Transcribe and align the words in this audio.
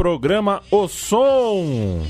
programa 0.00 0.62
O 0.70 0.88
Som. 0.88 2.00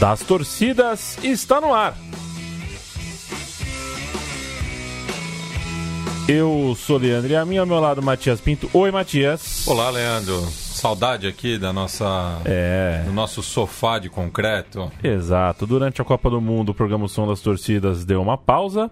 Das 0.00 0.24
torcidas 0.24 1.22
está 1.22 1.60
no 1.60 1.72
ar. 1.72 1.96
Eu 6.28 6.74
sou 6.76 6.98
Leandro 6.98 7.30
e 7.30 7.36
a 7.36 7.44
minha 7.44 7.60
ao 7.60 7.66
meu 7.66 7.78
lado 7.78 8.02
Matias 8.02 8.40
Pinto. 8.40 8.68
Oi, 8.72 8.90
Matias. 8.90 9.64
Olá, 9.68 9.88
Leandro. 9.90 10.40
Saudade 10.50 11.28
aqui 11.28 11.56
da 11.56 11.72
nossa, 11.72 12.40
É, 12.44 13.04
do 13.06 13.12
nosso 13.12 13.40
sofá 13.40 14.00
de 14.00 14.08
concreto. 14.08 14.90
exato. 15.04 15.64
Durante 15.64 16.02
a 16.02 16.04
Copa 16.04 16.28
do 16.28 16.40
Mundo, 16.40 16.70
o 16.70 16.74
programa 16.74 17.04
O 17.04 17.08
Som 17.08 17.28
das 17.28 17.40
Torcidas 17.40 18.04
deu 18.04 18.20
uma 18.20 18.36
pausa 18.36 18.90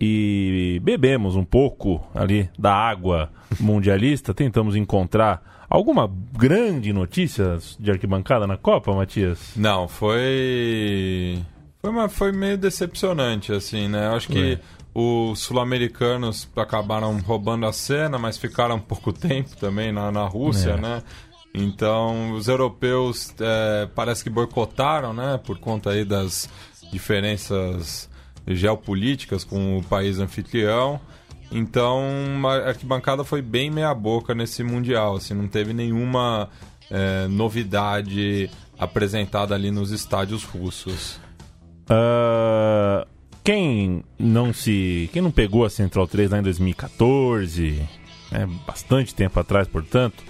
e 0.00 0.80
bebemos 0.82 1.36
um 1.36 1.44
pouco 1.44 2.06
ali 2.14 2.48
da 2.58 2.74
água 2.74 3.30
mundialista. 3.58 4.34
Tentamos 4.34 4.76
encontrar 4.76 5.66
alguma 5.68 6.10
grande 6.32 6.92
notícia 6.92 7.58
de 7.78 7.90
arquibancada 7.90 8.46
na 8.46 8.56
Copa, 8.56 8.94
Matias? 8.94 9.52
Não, 9.56 9.88
foi. 9.88 11.38
Foi, 11.80 11.90
uma, 11.90 12.08
foi 12.08 12.32
meio 12.32 12.58
decepcionante, 12.58 13.52
assim, 13.52 13.88
né? 13.88 14.06
Eu 14.08 14.12
acho 14.16 14.28
que 14.28 14.54
É. 14.54 14.58
os 14.94 15.38
sul-americanos 15.40 16.48
acabaram 16.56 17.16
roubando 17.20 17.66
a 17.66 17.72
cena, 17.72 18.18
mas 18.18 18.36
ficaram 18.38 18.78
pouco 18.80 19.12
tempo 19.12 19.56
também 19.56 19.92
na, 19.92 20.10
na 20.10 20.26
Rússia, 20.26 20.70
É. 20.70 20.76
né? 20.80 21.02
Então, 21.58 22.32
os 22.32 22.48
europeus 22.48 23.32
é, 23.40 23.88
parece 23.94 24.22
que 24.22 24.28
boicotaram, 24.28 25.14
né? 25.14 25.40
Por 25.42 25.58
conta 25.58 25.90
aí 25.90 26.04
das 26.04 26.50
diferenças 26.92 28.10
geopolíticas 28.46 29.44
com 29.44 29.78
o 29.78 29.82
país 29.82 30.18
anfitrião. 30.18 31.00
Então, 31.50 32.02
a 32.44 32.68
arquibancada 32.68 33.24
foi 33.24 33.40
bem 33.40 33.70
meia-boca 33.70 34.34
nesse 34.34 34.62
Mundial, 34.62 35.16
assim, 35.16 35.34
não 35.34 35.46
teve 35.46 35.72
nenhuma 35.72 36.48
é, 36.90 37.26
novidade 37.28 38.50
apresentada 38.78 39.54
ali 39.54 39.70
nos 39.70 39.90
estádios 39.90 40.44
russos. 40.44 41.20
Ah, 41.88 43.06
quem 43.44 44.02
não 44.18 44.52
se. 44.52 45.08
Quem 45.12 45.22
não 45.22 45.30
pegou 45.30 45.64
a 45.64 45.70
Central 45.70 46.06
3 46.08 46.30
lá 46.32 46.38
em 46.38 46.42
2014, 46.42 47.80
né, 48.30 48.48
bastante 48.66 49.14
tempo 49.14 49.38
atrás, 49.38 49.68
portanto, 49.68 50.24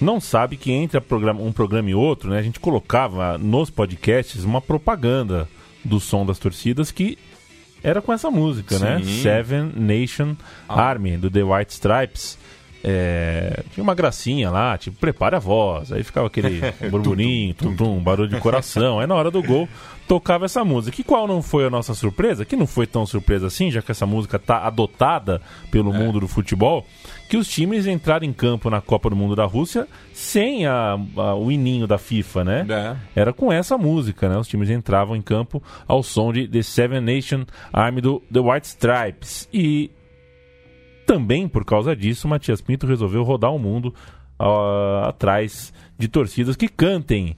não 0.00 0.20
sabe 0.20 0.56
que 0.56 0.70
entre 0.70 1.00
programa- 1.00 1.42
um 1.42 1.52
programa 1.52 1.90
e 1.90 1.94
outro, 1.94 2.30
né, 2.30 2.38
a 2.38 2.42
gente 2.42 2.60
colocava 2.60 3.36
nos 3.36 3.68
podcasts 3.68 4.44
uma 4.44 4.60
propaganda 4.60 5.48
do 5.84 5.98
som 5.98 6.24
das 6.24 6.38
torcidas 6.38 6.92
que 6.92 7.18
era 7.82 8.00
com 8.02 8.12
essa 8.12 8.30
música, 8.30 8.78
né? 8.78 9.00
Sim. 9.02 9.22
Seven 9.22 9.72
Nation 9.76 10.34
Ah. 10.68 10.82
Army, 10.82 11.16
do 11.16 11.30
The 11.30 11.42
White 11.42 11.72
Stripes. 11.72 12.38
É, 12.84 13.62
tinha 13.72 13.82
uma 13.84 13.94
gracinha 13.94 14.50
lá, 14.50 14.76
tipo, 14.76 14.96
prepare 14.98 15.36
a 15.36 15.38
voz. 15.38 15.92
Aí 15.92 16.02
ficava 16.02 16.26
aquele 16.26 16.60
burburinho, 16.90 17.54
tum, 17.54 17.76
tum, 17.76 17.98
barulho 18.02 18.28
de 18.28 18.40
coração. 18.40 18.98
Aí 18.98 19.06
na 19.06 19.14
hora 19.14 19.30
do 19.30 19.40
gol, 19.42 19.68
tocava 20.12 20.44
essa 20.44 20.62
música. 20.62 21.00
E 21.00 21.04
qual 21.04 21.26
não 21.26 21.40
foi 21.40 21.64
a 21.64 21.70
nossa 21.70 21.94
surpresa? 21.94 22.44
Que 22.44 22.54
não 22.54 22.66
foi 22.66 22.86
tão 22.86 23.06
surpresa 23.06 23.46
assim, 23.46 23.70
já 23.70 23.80
que 23.80 23.90
essa 23.90 24.04
música 24.04 24.38
tá 24.38 24.58
adotada 24.66 25.40
pelo 25.70 25.90
mundo 25.90 26.20
do 26.20 26.28
futebol, 26.28 26.84
que 27.30 27.36
os 27.38 27.48
times 27.48 27.86
entraram 27.86 28.26
em 28.26 28.32
campo 28.32 28.68
na 28.68 28.82
Copa 28.82 29.08
do 29.08 29.16
Mundo 29.16 29.34
da 29.34 29.46
Rússia 29.46 29.88
sem 30.12 30.66
a- 30.66 30.98
a- 31.16 31.34
o 31.34 31.50
ininho 31.50 31.86
da 31.86 31.96
FIFA, 31.96 32.44
né? 32.44 32.66
É. 32.68 33.20
Era 33.22 33.32
com 33.32 33.50
essa 33.50 33.78
música, 33.78 34.28
né? 34.28 34.36
Os 34.36 34.46
times 34.46 34.68
entravam 34.68 35.16
em 35.16 35.22
campo 35.22 35.62
ao 35.88 36.02
som 36.02 36.30
de 36.30 36.46
The 36.46 36.60
Seven 36.60 37.00
Nation 37.00 37.46
Army 37.72 38.02
do 38.02 38.20
The 38.30 38.40
White 38.40 38.66
Stripes. 38.66 39.48
E 39.50 39.90
também 41.06 41.48
por 41.48 41.64
causa 41.64 41.96
disso, 41.96 42.28
Matias 42.28 42.60
Pinto 42.60 42.86
resolveu 42.86 43.22
rodar 43.22 43.50
o 43.50 43.58
mundo 43.58 43.94
ah, 44.38 45.06
atrás 45.08 45.72
de 45.98 46.06
torcidas 46.06 46.54
que 46.54 46.68
cantem 46.68 47.34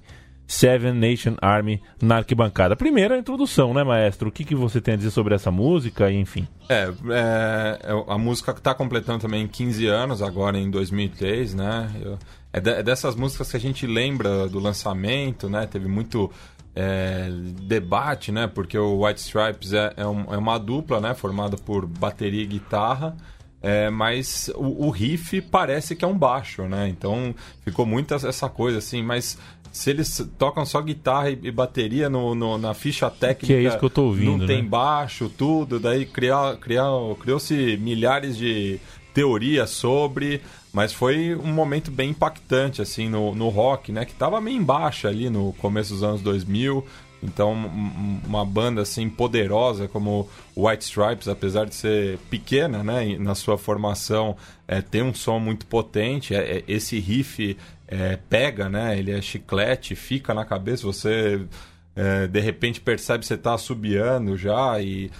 Seven 0.47 0.93
Nation 0.94 1.34
Army 1.41 1.82
na 2.03 2.16
arquibancada. 2.16 2.77
Primeiro 2.77 3.15
a 3.15 3.19
introdução, 3.19 3.72
né, 3.72 3.82
maestro? 3.82 4.28
O 4.28 4.32
que, 4.32 4.44
que 4.44 4.55
você 4.55 4.81
tem 4.81 4.94
a 4.94 4.97
dizer 4.97 5.10
sobre 5.10 5.34
essa 5.34 5.50
música 5.50 6.10
enfim? 6.12 6.47
É, 6.69 6.91
é, 7.10 7.78
é 7.82 8.05
a 8.09 8.19
música 8.19 8.53
que 8.53 8.60
está 8.60 8.75
completando 8.75 9.21
também 9.21 9.47
15 9.49 9.87
anos, 9.87 10.21
agora 10.22 10.59
em 10.59 10.71
2003, 10.71 11.54
né? 11.54 11.91
Eu- 12.03 12.19
é, 12.53 12.60
de- 12.60 12.71
é 12.71 12.83
dessas 12.83 13.16
músicas 13.16 13.50
que 13.50 13.56
a 13.56 13.60
gente 13.60 13.87
lembra 13.87 14.49
do 14.49 14.59
lançamento, 14.60 15.49
né? 15.49 15.66
Teve 15.66 15.88
muito 15.88 16.31
é, 16.77 17.28
debate, 17.62 18.33
né? 18.33 18.49
Porque 18.49 18.77
o 18.77 19.04
White 19.06 19.21
Stripes 19.21 19.72
é, 19.72 19.93
é, 19.97 20.06
um- 20.06 20.25
é 20.34 20.37
uma 20.37 20.59
dupla, 20.59 21.00
né? 21.00 21.15
Formada 21.15 21.56
por 21.56 21.87
bateria 21.87 22.43
e 22.43 22.47
guitarra. 22.47 23.16
É, 23.62 23.88
mas 23.91 24.50
o, 24.56 24.87
o 24.87 24.91
riff 24.91 25.41
parece 25.41 25.94
que 25.97 26.04
é 26.04 26.09
um 26.09 26.19
baixo, 26.19 26.62
né? 26.65 26.88
Então 26.88 27.34
ficou 27.62 27.87
muito 27.87 28.12
essa 28.12 28.49
coisa 28.49 28.78
assim, 28.78 29.03
mas 29.03 29.38
se 29.74 29.90
eles 29.90 30.24
tocam 30.38 30.64
só 30.64 30.80
guitarra 30.80 31.30
e, 31.30 31.38
e 31.42 31.50
bateria 31.50 32.08
no, 32.08 32.34
no- 32.34 32.56
na 32.56 32.72
ficha 32.74 33.10
técnica, 33.10 33.46
Que 33.46 33.52
é 33.54 33.62
isso 33.62 33.78
que 33.78 33.84
eu 33.84 33.90
tô 33.90 34.04
ouvindo, 34.04 34.38
não 34.38 34.46
tem 34.46 34.62
né? 34.62 34.68
baixo, 34.68 35.28
tudo, 35.28 35.80
daí 35.80 36.06
criar, 36.06 36.56
criar, 36.58 36.88
criou-se 37.20 37.76
milhares 37.78 38.36
de 38.36 38.78
teorias 39.12 39.70
sobre, 39.70 40.40
mas 40.72 40.92
foi 40.92 41.34
um 41.34 41.52
momento 41.52 41.90
bem 41.90 42.10
impactante 42.10 42.80
assim 42.80 43.08
no, 43.08 43.34
no 43.34 43.48
rock, 43.48 43.90
né, 43.92 44.04
que 44.04 44.14
tava 44.14 44.40
meio 44.40 44.56
embaixo 44.56 45.06
ali 45.08 45.28
no 45.28 45.52
começo 45.54 45.92
dos 45.94 46.02
anos 46.04 46.20
2000. 46.22 46.84
Então, 47.22 47.54
um- 47.54 47.66
um- 47.66 48.20
uma 48.26 48.44
banda 48.44 48.82
assim 48.82 49.08
poderosa 49.08 49.88
como 49.88 50.28
White 50.54 50.84
Stripes, 50.84 51.26
apesar 51.26 51.64
de 51.64 51.74
ser 51.74 52.18
pequena, 52.28 52.82
né, 52.84 53.16
na 53.18 53.34
sua 53.34 53.56
formação, 53.56 54.36
é, 54.68 54.82
tem 54.82 55.02
um 55.02 55.14
som 55.14 55.38
muito 55.38 55.64
potente. 55.64 56.34
É, 56.34 56.58
é, 56.58 56.64
esse 56.68 56.98
riff 56.98 57.56
é, 57.87 58.17
pega, 58.28 58.69
né? 58.69 58.99
Ele 58.99 59.12
é 59.12 59.21
chiclete, 59.21 59.95
fica 59.95 60.33
na 60.33 60.45
cabeça. 60.45 60.84
Você 60.84 61.47
é, 61.95 62.27
de 62.27 62.41
repente 62.41 62.81
percebe 62.81 63.21
que 63.21 63.27
você 63.27 63.34
está 63.34 63.55
assobiando 63.55 64.37
já 64.37 64.81
e 64.81 65.11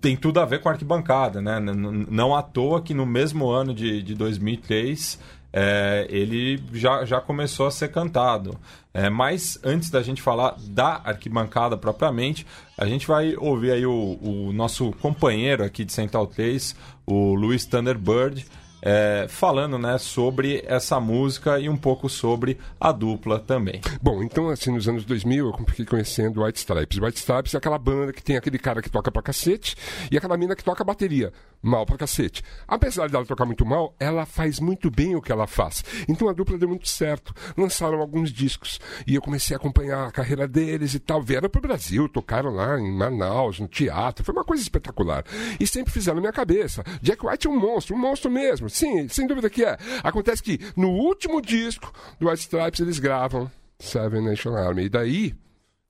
tem 0.00 0.16
tudo 0.16 0.38
a 0.38 0.44
ver 0.44 0.60
com 0.60 0.68
a 0.68 0.72
arquibancada, 0.72 1.40
né? 1.40 1.58
Não 1.60 2.34
à 2.34 2.42
toa 2.42 2.82
que 2.82 2.92
no 2.92 3.06
mesmo 3.06 3.48
ano 3.48 3.74
de, 3.74 4.02
de 4.02 4.14
2003 4.14 5.18
é, 5.56 6.06
ele 6.10 6.60
já, 6.72 7.04
já 7.04 7.20
começou 7.20 7.66
a 7.66 7.70
ser 7.70 7.88
cantado. 7.88 8.58
É, 8.92 9.08
mas 9.08 9.58
antes 9.64 9.88
da 9.88 10.02
gente 10.02 10.20
falar 10.20 10.56
da 10.68 11.00
arquibancada 11.04 11.76
propriamente, 11.76 12.46
a 12.76 12.86
gente 12.86 13.06
vai 13.06 13.34
ouvir 13.36 13.70
aí 13.70 13.86
o, 13.86 14.18
o 14.20 14.52
nosso 14.52 14.92
companheiro 15.00 15.64
aqui 15.64 15.84
de 15.84 15.92
Central 15.92 16.26
3, 16.26 16.76
o 17.06 17.34
Luiz 17.34 17.64
Thunderbird, 17.64 18.44
é, 18.84 19.24
falando 19.28 19.78
né, 19.78 19.96
sobre 19.96 20.62
essa 20.66 21.00
música 21.00 21.58
e 21.58 21.70
um 21.70 21.76
pouco 21.76 22.06
sobre 22.10 22.58
a 22.78 22.92
dupla 22.92 23.40
também. 23.40 23.80
Bom, 24.02 24.22
então 24.22 24.50
assim, 24.50 24.70
nos 24.70 24.86
anos 24.86 25.06
2000 25.06 25.46
eu 25.46 25.66
fiquei 25.66 25.86
conhecendo 25.86 26.44
White 26.44 26.58
Stripes. 26.58 26.98
White 26.98 27.18
Stripes 27.18 27.54
é 27.54 27.56
aquela 27.56 27.78
banda 27.78 28.12
que 28.12 28.22
tem 28.22 28.36
aquele 28.36 28.58
cara 28.58 28.82
que 28.82 28.90
toca 28.90 29.10
pra 29.10 29.22
cacete 29.22 29.74
e 30.10 30.18
aquela 30.18 30.36
mina 30.36 30.54
que 30.54 30.62
toca 30.62 30.84
bateria 30.84 31.32
mal 31.64 31.86
pra 31.86 31.96
cacete. 31.96 32.42
Apesar 32.68 33.08
dela 33.08 33.24
tocar 33.24 33.46
muito 33.46 33.64
mal, 33.64 33.94
ela 33.98 34.26
faz 34.26 34.60
muito 34.60 34.90
bem 34.90 35.16
o 35.16 35.22
que 35.22 35.32
ela 35.32 35.46
faz. 35.46 35.82
Então 36.06 36.28
a 36.28 36.32
dupla 36.32 36.58
deu 36.58 36.68
muito 36.68 36.88
certo. 36.88 37.34
Lançaram 37.56 38.00
alguns 38.00 38.30
discos 38.30 38.78
e 39.06 39.14
eu 39.14 39.22
comecei 39.22 39.56
a 39.56 39.58
acompanhar 39.58 40.06
a 40.06 40.12
carreira 40.12 40.46
deles 40.46 40.92
e 40.94 40.98
tal. 40.98 41.22
Vieram 41.22 41.48
pro 41.48 41.62
Brasil, 41.62 42.06
tocaram 42.08 42.50
lá 42.50 42.78
em 42.78 42.92
Manaus, 42.92 43.58
no 43.58 43.66
teatro. 43.66 44.24
Foi 44.24 44.34
uma 44.34 44.44
coisa 44.44 44.62
espetacular. 44.62 45.24
E 45.58 45.66
sempre 45.66 45.92
fizeram 45.92 46.16
na 46.16 46.20
minha 46.20 46.32
cabeça. 46.32 46.84
Jack 47.00 47.24
White 47.26 47.46
é 47.46 47.50
um 47.50 47.58
monstro, 47.58 47.96
um 47.96 47.98
monstro 47.98 48.30
mesmo. 48.30 48.68
Sim, 48.74 49.08
sem 49.08 49.24
dúvida 49.24 49.48
que 49.48 49.64
é. 49.64 49.78
Acontece 50.02 50.42
que 50.42 50.58
no 50.76 50.88
último 50.88 51.40
disco 51.40 51.92
do 52.18 52.28
White 52.28 52.40
Stripes 52.40 52.80
eles 52.80 52.98
gravam 52.98 53.48
Seven 53.78 54.20
Nation 54.22 54.56
Army. 54.56 54.86
E 54.86 54.88
daí 54.88 55.34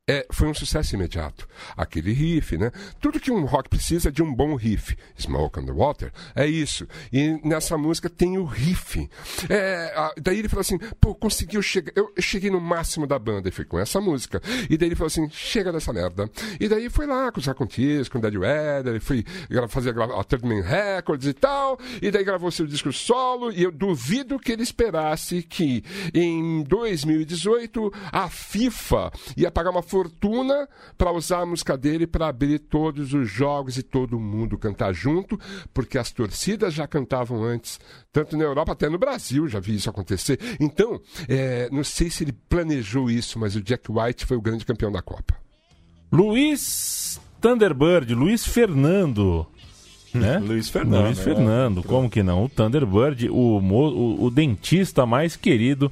é, 0.06 0.26
foi 0.30 0.48
um 0.48 0.54
sucesso 0.54 0.94
imediato. 0.94 1.48
Aquele 1.76 2.12
riff, 2.12 2.58
né? 2.58 2.70
Tudo 3.00 3.18
que 3.18 3.30
um 3.30 3.44
rock 3.46 3.70
precisa 3.70 4.10
é 4.10 4.12
de 4.12 4.22
um 4.22 4.34
bom 4.34 4.54
riff. 4.54 4.96
Smoke 5.18 5.58
on 5.60 5.64
the 5.64 5.72
Water 5.72 6.12
é 6.34 6.46
isso. 6.46 6.86
E 7.10 7.40
nessa 7.42 7.78
música 7.78 8.10
tem 8.10 8.36
o 8.36 8.44
riff. 8.44 9.08
É, 9.48 9.92
a- 9.96 10.12
daí 10.20 10.38
ele 10.40 10.48
falou 10.48 10.60
assim: 10.60 10.78
pô, 11.00 11.14
conseguiu 11.14 11.62
chegar. 11.62 11.90
Eu, 11.96 12.12
cheguei 12.20 12.50
no 12.50 12.60
máximo 12.60 13.06
da 13.06 13.18
banda 13.18 13.48
e 13.48 13.52
foi 13.52 13.64
com 13.64 13.78
essa 13.78 13.98
música. 14.00 14.42
E 14.68 14.76
daí 14.76 14.88
ele 14.88 14.94
falou 14.94 15.06
assim: 15.06 15.28
chega 15.30 15.72
dessa 15.72 15.92
merda. 15.92 16.30
E 16.60 16.68
daí 16.68 16.90
foi 16.90 17.06
lá 17.06 17.32
com 17.32 17.40
os 17.40 17.46
Racontis, 17.46 18.08
com 18.08 18.18
o 18.18 18.20
Dead 18.20 18.34
Weather, 18.36 19.00
gra- 19.48 19.68
fazer 19.68 19.92
gra- 19.94 20.20
a 20.20 20.24
Third 20.24 20.44
Records 20.60 21.26
e 21.26 21.32
tal. 21.32 21.78
E 22.02 22.10
daí 22.10 22.24
gravou 22.24 22.50
seu 22.50 22.66
disco 22.66 22.92
solo. 22.92 23.50
E 23.50 23.62
eu 23.62 23.72
duvido 23.72 24.38
que 24.38 24.52
ele 24.52 24.62
esperasse 24.62 25.42
que 25.42 25.82
em 26.12 26.62
2018 26.64 27.90
a 28.12 28.28
FIFA 28.28 29.10
ia 29.36 29.50
pagar 29.50 29.70
uma 29.70 29.82
fortuna 29.94 30.68
para 30.98 31.12
usar 31.12 31.42
a 31.42 31.46
música 31.46 31.78
dele 31.78 32.04
para 32.04 32.26
abrir 32.26 32.58
todos 32.58 33.14
os 33.14 33.30
jogos 33.30 33.78
e 33.78 33.82
todo 33.82 34.18
mundo 34.18 34.58
cantar 34.58 34.92
junto, 34.92 35.38
porque 35.72 35.96
as 35.96 36.10
torcidas 36.10 36.74
já 36.74 36.84
cantavam 36.84 37.44
antes, 37.44 37.78
tanto 38.12 38.36
na 38.36 38.42
Europa 38.42 38.72
até 38.72 38.88
no 38.88 38.98
Brasil, 38.98 39.46
já 39.46 39.60
vi 39.60 39.76
isso 39.76 39.88
acontecer. 39.88 40.36
Então, 40.58 41.00
é, 41.28 41.68
não 41.70 41.84
sei 41.84 42.10
se 42.10 42.24
ele 42.24 42.32
planejou 42.32 43.08
isso, 43.08 43.38
mas 43.38 43.54
o 43.54 43.62
Jack 43.62 43.88
White 43.88 44.26
foi 44.26 44.36
o 44.36 44.42
grande 44.42 44.64
campeão 44.66 44.90
da 44.90 45.00
Copa. 45.00 45.36
Luiz 46.10 47.20
Thunderbird, 47.40 48.12
Luiz 48.14 48.44
Fernando. 48.44 49.46
Né? 50.14 50.38
Luiz 50.38 50.68
Fernando. 50.68 51.06
Luiz 51.06 51.18
né? 51.18 51.24
Fernando, 51.24 51.82
como 51.82 52.08
que 52.08 52.22
não? 52.22 52.44
O 52.44 52.48
Thunderbird, 52.48 53.28
o, 53.30 53.58
o, 53.58 54.24
o 54.26 54.30
dentista 54.30 55.04
mais 55.04 55.34
querido 55.34 55.90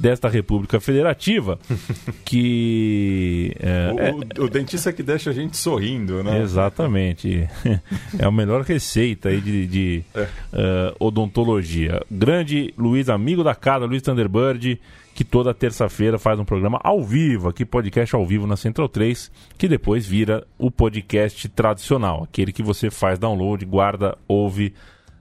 desta 0.00 0.28
República 0.28 0.80
Federativa, 0.80 1.58
que... 2.24 3.54
é, 3.60 3.92
O, 3.92 4.00
é- 4.00 4.12
o- 4.40 4.44
o 4.44 4.48
dentista 4.48 4.92
que 4.92 5.02
deixa 5.02 5.30
a 5.30 5.32
gente 5.32 5.56
sorrindo, 5.56 6.22
né? 6.22 6.40
Exatamente. 6.40 7.48
é 8.18 8.24
a 8.24 8.30
melhor 8.30 8.62
receita 8.62 9.28
aí 9.28 9.40
de, 9.40 9.66
de 9.66 10.02
É. 10.14 10.28
eh, 10.52 10.94
odontologia. 10.98 12.02
Grande 12.10 12.72
Luiz, 12.76 13.08
amigo 13.08 13.42
da 13.44 13.54
casa, 13.54 13.84
Luiz 13.86 14.02
Thunderbird, 14.02 14.80
que 15.14 15.24
toda 15.24 15.52
terça-feira 15.52 16.18
faz 16.18 16.38
um 16.38 16.44
programa 16.44 16.80
ao 16.82 17.02
vivo, 17.04 17.48
aqui 17.48 17.64
podcast 17.64 18.14
ao 18.14 18.24
vivo 18.26 18.46
na 18.46 18.56
Central 18.56 18.88
3, 18.88 19.30
que 19.58 19.68
depois 19.68 20.06
vira 20.06 20.46
o 20.58 20.70
podcast 20.70 21.48
tradicional, 21.50 22.22
aquele 22.24 22.52
que 22.52 22.62
você 22.62 22.90
faz 22.90 23.18
download, 23.18 23.64
guarda, 23.66 24.16
ouve 24.26 24.72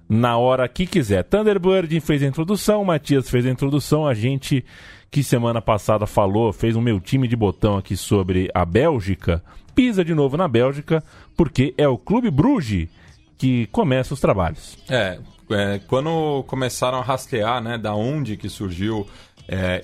na 0.10 0.38
hora 0.38 0.68
que 0.68 0.88
quiser. 0.88 1.24
Thunderbird 1.24 2.00
fez 2.00 2.24
a 2.24 2.26
introdução, 2.26 2.84
Matias 2.84 3.30
fez 3.30 3.46
a 3.46 3.50
introdução, 3.50 4.08
a 4.08 4.16
gente 4.16 4.66
que 5.12 5.24
semana 5.24 5.62
passada 5.62 6.06
falou, 6.08 6.52
fez 6.52 6.76
um 6.76 6.82
meu 6.82 7.00
time 7.00 7.28
de 7.28 7.36
botão 7.36 7.78
aqui 7.78 7.96
sobre 7.96 8.50
a 8.54 8.66
Bélgica, 8.66 9.44
pisa 9.76 10.04
de 10.04 10.14
novo 10.14 10.36
na 10.36 10.48
Bélgica, 10.48 11.04
porque 11.38 11.74
é 11.78 11.88
o 11.88 11.98
Clube 11.98 12.30
Bruges 12.30 12.90
que 13.38 13.68
começa 13.68 14.14
os 14.14 14.20
trabalhos. 14.20 14.78
É, 14.90 15.20
é, 15.52 15.80
quando 15.88 16.44
começaram 16.48 17.00
a 17.00 17.04
rastrear, 17.04 17.62
né, 17.62 17.78
da 17.78 17.96
onde 17.96 18.36
que 18.36 18.50
surgiu 18.50 19.08
é, 19.48 19.82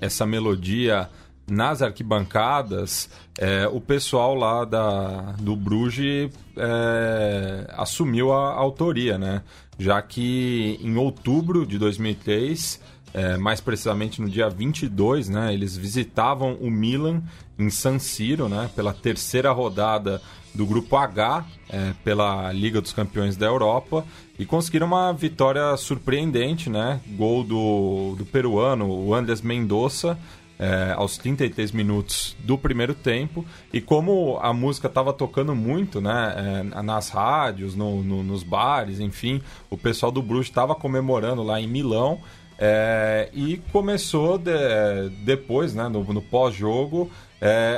essa 0.00 0.26
melodia 0.26 1.08
nas 1.48 1.80
arquibancadas, 1.80 3.08
é, 3.38 3.68
o 3.68 3.80
pessoal 3.80 4.34
lá 4.34 4.64
da, 4.64 5.34
do 5.38 5.54
Bruges 5.54 6.30
é, 6.56 7.66
assumiu 7.76 8.32
a, 8.32 8.52
autoria, 8.54 9.16
né? 9.16 9.42
Já 9.78 10.00
que 10.00 10.78
em 10.82 10.96
outubro 10.96 11.66
de 11.66 11.78
2003, 11.78 12.80
é, 13.12 13.36
mais 13.36 13.60
precisamente 13.60 14.20
no 14.20 14.28
dia 14.28 14.48
22, 14.48 15.28
né, 15.28 15.52
eles 15.52 15.76
visitavam 15.76 16.54
o 16.60 16.70
Milan 16.70 17.22
em 17.58 17.70
San 17.70 17.98
Siro, 17.98 18.48
né, 18.48 18.70
pela 18.74 18.92
terceira 18.92 19.50
rodada 19.52 20.20
do 20.54 20.66
Grupo 20.66 20.96
H, 20.96 21.44
é, 21.68 21.92
pela 22.02 22.50
Liga 22.52 22.80
dos 22.80 22.92
Campeões 22.92 23.36
da 23.36 23.46
Europa, 23.46 24.04
e 24.38 24.46
conseguiram 24.46 24.86
uma 24.86 25.12
vitória 25.12 25.76
surpreendente, 25.76 26.70
né? 26.70 27.00
Gol 27.08 27.44
do, 27.44 28.14
do 28.16 28.24
peruano, 28.24 28.88
o 28.88 29.14
Andrés 29.14 29.42
Mendonça, 29.42 30.18
é, 30.58 30.92
aos 30.96 31.18
33 31.18 31.70
minutos 31.72 32.36
do 32.40 32.56
primeiro 32.56 32.94
tempo. 32.94 33.44
E 33.72 33.80
como 33.80 34.38
a 34.40 34.52
música 34.52 34.86
estava 34.88 35.12
tocando 35.12 35.54
muito 35.54 36.00
né, 36.00 36.62
é, 36.76 36.82
nas 36.82 37.10
rádios, 37.10 37.74
no- 37.74 38.02
no- 38.02 38.22
nos 38.22 38.42
bares, 38.42 39.00
enfim, 39.00 39.40
o 39.70 39.76
pessoal 39.76 40.10
do 40.10 40.22
Bruges 40.22 40.46
estava 40.48 40.74
comemorando 40.74 41.42
lá 41.42 41.60
em 41.60 41.66
Milão. 41.68 42.18
é, 42.58 43.28
e 43.34 43.58
começou 43.70 44.38
de- 44.38 45.10
depois, 45.26 45.74
né, 45.74 45.88
no, 45.88 46.02
no 46.04 46.22
pós-jogo, 46.22 47.10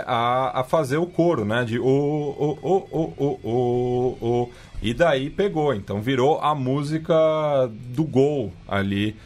a, 0.06 0.60
a 0.60 0.62
fazer 0.62 0.98
o 0.98 1.06
coro, 1.06 1.44
né? 1.44 1.64
De 1.64 1.80
o, 1.80 1.84
o, 1.84 2.58
o, 2.62 2.76
o, 2.92 3.14
o, 3.18 3.40
o, 3.42 4.18
o. 4.44 4.50
E 4.80 4.94
daí 4.94 5.30
pegou. 5.30 5.74
Então 5.74 6.00
virou 6.00 6.38
a 6.40 6.54
música 6.54 7.12
do 7.92 8.04
gol 8.04 8.52
ali 8.68 9.16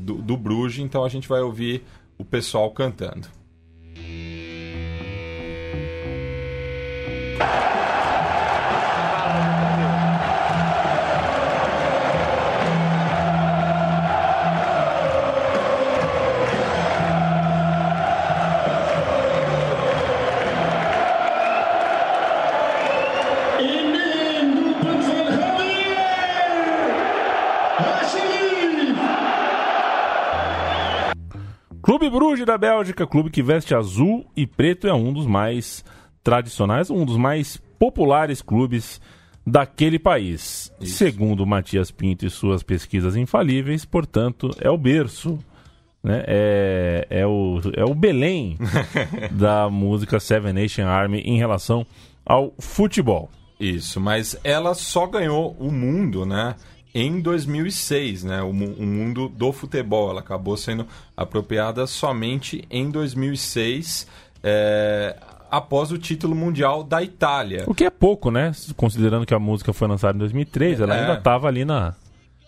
do, 0.00 0.14
do 0.22 0.36
Bruges. 0.36 0.84
Então 0.84 1.04
a 1.04 1.08
gente 1.08 1.28
vai 1.28 1.40
ouvir 1.40 1.82
o 2.18 2.24
pessoal 2.24 2.70
cantando. 2.70 3.28
Bruges 32.34 32.46
da 32.46 32.58
Bélgica, 32.58 33.06
clube 33.06 33.30
que 33.30 33.44
veste 33.44 33.76
azul 33.76 34.26
e 34.36 34.44
preto, 34.44 34.88
é 34.88 34.92
um 34.92 35.12
dos 35.12 35.24
mais 35.24 35.84
tradicionais, 36.20 36.90
um 36.90 37.04
dos 37.04 37.16
mais 37.16 37.58
populares 37.78 38.42
clubes 38.42 39.00
daquele 39.46 40.00
país. 40.00 40.72
Segundo 40.80 41.46
Matias 41.46 41.92
Pinto 41.92 42.26
e 42.26 42.30
suas 42.30 42.64
pesquisas 42.64 43.14
infalíveis, 43.14 43.84
portanto, 43.84 44.50
é 44.60 44.68
o 44.68 44.76
berço, 44.76 45.38
né? 46.02 46.24
é, 46.26 47.06
é, 47.08 47.24
o, 47.24 47.60
é 47.72 47.84
o 47.84 47.94
Belém 47.94 48.58
da 49.30 49.70
música 49.70 50.18
Seven 50.18 50.54
Nation 50.54 50.86
Army 50.86 51.20
em 51.20 51.38
relação 51.38 51.86
ao 52.26 52.52
futebol. 52.58 53.30
Isso, 53.60 54.00
mas 54.00 54.36
ela 54.42 54.74
só 54.74 55.06
ganhou 55.06 55.54
o 55.60 55.70
mundo, 55.70 56.26
né? 56.26 56.56
Em 56.94 57.20
2006, 57.20 58.22
né? 58.24 58.40
O, 58.42 58.50
o 58.50 58.52
mundo 58.86 59.28
do 59.28 59.52
futebol. 59.52 60.10
Ela 60.10 60.20
acabou 60.20 60.56
sendo 60.56 60.86
apropriada 61.16 61.86
somente 61.86 62.64
em 62.70 62.90
2006, 62.90 64.06
é, 64.42 65.16
após 65.50 65.90
o 65.90 65.98
título 65.98 66.34
mundial 66.34 66.84
da 66.84 67.02
Itália. 67.02 67.64
O 67.66 67.74
que 67.74 67.84
é 67.84 67.90
pouco, 67.90 68.30
né? 68.30 68.52
Considerando 68.76 69.26
que 69.26 69.34
a 69.34 69.38
música 69.38 69.72
foi 69.72 69.88
lançada 69.88 70.14
em 70.16 70.20
2003, 70.20 70.80
ela 70.80 70.96
É. 70.96 71.00
ainda 71.00 71.14
estava 71.14 71.48
ali 71.48 71.64
na... 71.64 71.94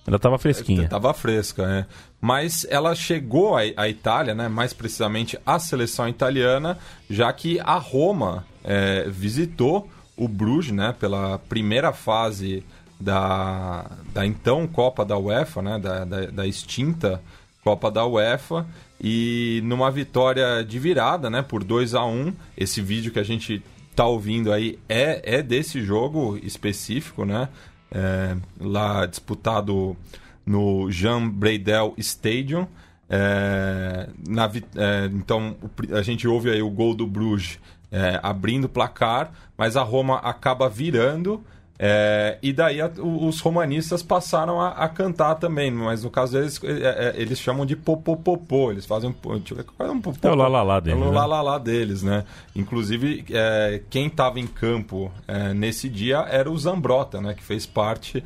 Ainda 0.06 0.16
estava 0.18 0.38
fresquinha. 0.38 0.88
Tava 0.88 1.12
fresca, 1.12 1.66
né? 1.66 1.86
Mas 2.20 2.64
ela 2.70 2.94
chegou 2.94 3.56
à, 3.56 3.62
à 3.76 3.88
Itália, 3.88 4.36
né? 4.36 4.46
Mais 4.46 4.72
precisamente 4.72 5.36
à 5.44 5.58
seleção 5.58 6.08
italiana, 6.08 6.78
já 7.10 7.32
que 7.32 7.58
a 7.58 7.74
Roma 7.74 8.44
é, 8.62 9.04
visitou 9.08 9.90
o 10.16 10.28
Bruges, 10.28 10.70
né? 10.72 10.94
Pela 10.98 11.38
primeira 11.48 11.92
fase 11.92 12.62
da, 12.98 13.90
da 14.12 14.26
então 14.26 14.66
Copa 14.66 15.04
da 15.04 15.18
UEFA, 15.18 15.62
né? 15.62 15.78
Da, 15.78 16.04
da, 16.04 16.26
da 16.26 16.46
extinta 16.46 17.22
Copa 17.62 17.90
da 17.90 18.06
UEFA. 18.06 18.66
E 19.00 19.60
numa 19.64 19.90
vitória 19.90 20.64
de 20.64 20.78
virada, 20.78 21.28
né? 21.28 21.42
Por 21.42 21.62
2 21.62 21.94
a 21.94 22.04
1 22.04 22.32
Esse 22.56 22.80
vídeo 22.80 23.12
que 23.12 23.18
a 23.18 23.24
gente 23.24 23.62
tá 23.94 24.06
ouvindo 24.06 24.52
aí 24.52 24.78
é, 24.88 25.38
é 25.38 25.42
desse 25.42 25.82
jogo 25.82 26.38
específico, 26.42 27.24
né? 27.24 27.48
É, 27.90 28.36
lá 28.60 29.06
disputado 29.06 29.96
no 30.44 30.90
Jean 30.90 31.28
Breidel 31.28 31.94
Stadium. 31.98 32.66
É, 33.08 34.08
na 34.26 34.50
é, 34.76 35.06
então 35.12 35.56
a 35.92 36.02
gente 36.02 36.26
ouve 36.26 36.50
aí 36.50 36.60
o 36.60 36.70
gol 36.70 36.94
do 36.94 37.06
Bruges 37.06 37.58
é, 37.90 38.18
abrindo 38.22 38.64
o 38.64 38.68
placar, 38.68 39.32
mas 39.56 39.76
a 39.76 39.82
Roma 39.82 40.16
acaba 40.18 40.68
virando. 40.68 41.42
É, 41.78 42.38
e 42.42 42.52
daí 42.52 42.80
a- 42.80 42.90
os 42.96 43.40
romanistas 43.40 44.02
passaram 44.02 44.60
a, 44.60 44.70
a 44.70 44.88
cantar 44.88 45.34
também, 45.36 45.70
mas 45.70 46.02
no 46.04 46.10
caso 46.10 46.32
deles 46.32 46.60
é, 46.64 47.14
é, 47.16 47.20
eles 47.20 47.38
chamam 47.38 47.66
de 47.66 47.76
popopopô, 47.76 48.70
eles 48.72 48.86
fazem 48.86 49.10
um, 49.10 49.12
po- 49.12 49.38
tipo, 49.40 49.60
um 49.82 50.00
popopô. 50.00 50.28
É 50.28 50.32
o 50.32 50.34
lá-lá-lá 50.34 50.80
deles, 50.80 50.98
É 50.98 51.02
o 51.02 51.10
né? 51.10 51.14
lá-lá-lá 51.16 51.58
deles, 51.58 52.02
né? 52.02 52.24
Inclusive, 52.54 53.24
é, 53.30 53.82
quem 53.90 54.06
estava 54.06 54.40
em 54.40 54.46
campo 54.46 55.12
é, 55.28 55.52
nesse 55.52 55.88
dia 55.88 56.18
era 56.30 56.50
o 56.50 56.58
Zambrota, 56.58 57.20
né? 57.20 57.34
Que 57.34 57.42
fez 57.42 57.66
parte 57.66 58.24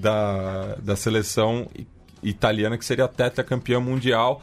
da, 0.00 0.76
da 0.82 0.96
seleção 0.96 1.68
italiana, 2.22 2.78
que 2.78 2.84
seria 2.86 3.06
tetracampeã 3.06 3.78
mundial 3.80 4.40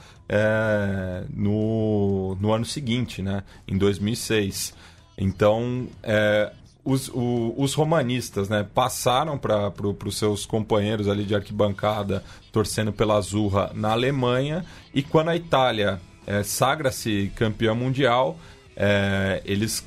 no, 1.29 2.37
no 2.39 2.53
ano 2.53 2.65
seguinte, 2.65 3.21
né? 3.21 3.43
Em 3.67 3.77
2006. 3.77 4.73
Então, 5.17 5.87
é, 6.01 6.51
os, 6.91 7.07
o- 7.09 7.53
os 7.57 7.73
romanistas 7.73 8.49
né, 8.49 8.65
passaram 8.73 9.37
para 9.37 9.69
pro, 9.71 9.95
os 10.05 10.17
seus 10.17 10.45
companheiros 10.45 11.07
ali 11.07 11.23
de 11.23 11.35
arquibancada 11.35 12.23
torcendo 12.51 12.91
pela 12.91 13.15
Azurra 13.15 13.71
na 13.73 13.91
Alemanha 13.91 14.65
e 14.93 15.01
quando 15.03 15.29
a 15.29 15.35
Itália 15.35 15.99
é, 16.25 16.43
sagra-se 16.43 17.31
campeã 17.35 17.73
mundial, 17.73 18.37
é, 18.75 19.41
eles 19.45 19.85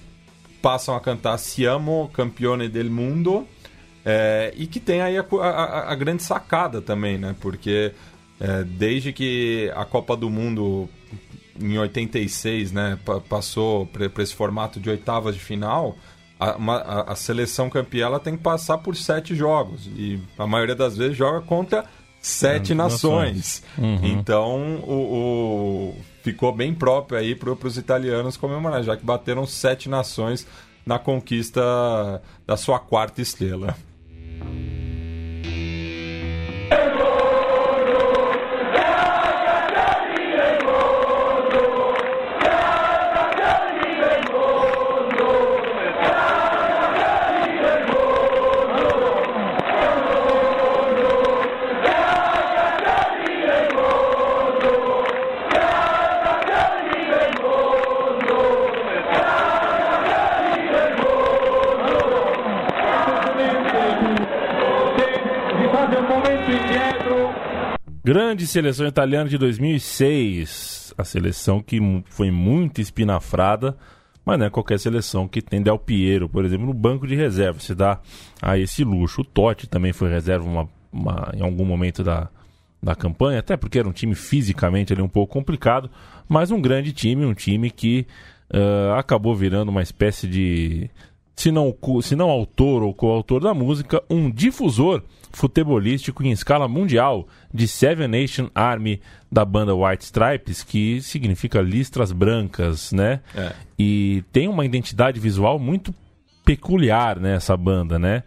passam 0.60 0.94
a 0.94 1.00
cantar 1.00 1.38
Siamo 1.38 2.10
campione 2.12 2.68
del 2.68 2.90
mundo 2.90 3.46
é, 4.04 4.52
e 4.56 4.66
que 4.66 4.80
tem 4.80 5.00
aí 5.00 5.16
a, 5.18 5.24
a- 5.40 5.90
a- 5.92 5.94
grande 5.94 6.22
sacada 6.22 6.80
também, 6.80 7.18
né? 7.18 7.34
Porque 7.40 7.92
é, 8.40 8.64
desde 8.64 9.12
que 9.12 9.70
a 9.76 9.84
Copa 9.84 10.16
do 10.16 10.28
Mundo 10.28 10.88
em 11.60 11.78
86, 11.78 12.72
né, 12.72 12.98
pa- 13.04 13.20
passou 13.20 13.86
para 13.86 14.22
esse 14.22 14.34
formato 14.34 14.80
de 14.80 14.88
oitavas 14.90 15.34
de 15.34 15.40
final, 15.40 15.96
a, 16.50 16.56
uma- 16.56 16.76
a- 16.78 17.12
a 17.12 17.14
seleção 17.16 17.68
campeã 17.70 18.06
ela 18.06 18.20
tem 18.20 18.36
que 18.36 18.42
passar 18.42 18.78
por 18.78 18.96
sete 18.96 19.34
jogos. 19.34 19.86
E 19.96 20.18
a 20.38 20.46
maioria 20.46 20.74
das 20.74 20.96
vezes 20.96 21.16
joga 21.16 21.40
contra 21.40 21.84
sete 22.20 22.74
nações. 22.74 23.62
Então 24.02 24.76
o, 24.86 24.92
o- 25.92 25.96
ficou 26.22 26.52
bem 26.54 26.72
próprio 26.74 27.18
aí 27.18 27.34
para 27.34 27.50
os 27.52 27.76
italianos 27.76 28.36
comemorar, 28.36 28.82
já 28.82 28.96
que 28.96 29.04
bateram 29.04 29.44
sete 29.46 29.88
nações 29.88 30.46
na 30.86 30.98
conquista 30.98 31.60
da 32.46 32.56
sua 32.56 32.78
quarta 32.78 33.20
estrela. 33.22 33.76
Grande 68.12 68.46
seleção 68.46 68.86
italiana 68.86 69.26
de 69.26 69.38
2006. 69.38 70.92
A 70.98 71.02
seleção 71.02 71.62
que 71.62 71.78
foi 72.10 72.30
muito 72.30 72.78
espinafrada, 72.78 73.74
mas 74.22 74.38
não 74.38 74.44
é 74.44 74.50
qualquer 74.50 74.78
seleção 74.78 75.26
que 75.26 75.40
tem 75.40 75.62
Del 75.62 75.78
Piero, 75.78 76.28
por 76.28 76.44
exemplo, 76.44 76.66
no 76.66 76.74
banco 76.74 77.06
de 77.06 77.14
reserva. 77.16 77.58
Se 77.58 77.74
dá 77.74 78.00
a 78.42 78.58
esse 78.58 78.84
luxo. 78.84 79.22
O 79.22 79.24
Totti 79.24 79.66
também 79.66 79.94
foi 79.94 80.10
reserva 80.10 80.44
uma- 80.44 80.68
uma- 80.92 81.32
em 81.34 81.40
algum 81.42 81.64
momento 81.64 82.04
da, 82.04 82.28
da 82.82 82.94
campanha, 82.94 83.38
até 83.38 83.56
porque 83.56 83.78
era 83.78 83.88
um 83.88 83.92
time 83.92 84.14
fisicamente 84.14 84.92
ali 84.92 85.00
um 85.00 85.08
pouco 85.08 85.32
complicado, 85.32 85.90
mas 86.28 86.50
um 86.50 86.60
grande 86.60 86.92
time, 86.92 87.24
um 87.24 87.32
time 87.32 87.70
que 87.70 88.06
ah, 88.52 88.98
acabou 88.98 89.34
virando 89.34 89.70
uma 89.70 89.80
espécie 89.80 90.26
de 90.28 90.90
se 91.34 91.50
não, 91.50 91.74
se 92.02 92.14
não 92.14 92.30
autor 92.30 92.82
ou 92.82 92.94
coautor 92.94 93.40
da 93.40 93.54
música, 93.54 94.02
um 94.08 94.30
difusor 94.30 95.02
futebolístico 95.32 96.22
em 96.22 96.30
escala 96.30 96.68
mundial 96.68 97.26
de 97.52 97.66
Seven 97.66 98.08
Nation 98.08 98.50
Army 98.54 99.00
da 99.30 99.44
banda 99.44 99.74
White 99.74 100.04
Stripes, 100.04 100.62
que 100.62 101.00
significa 101.00 101.60
listras 101.60 102.12
brancas, 102.12 102.92
né? 102.92 103.20
É. 103.34 103.52
E 103.78 104.22
tem 104.30 104.46
uma 104.46 104.64
identidade 104.64 105.18
visual 105.18 105.58
muito 105.58 105.94
peculiar 106.44 107.18
nessa 107.18 107.56
banda, 107.56 107.98
né? 107.98 108.22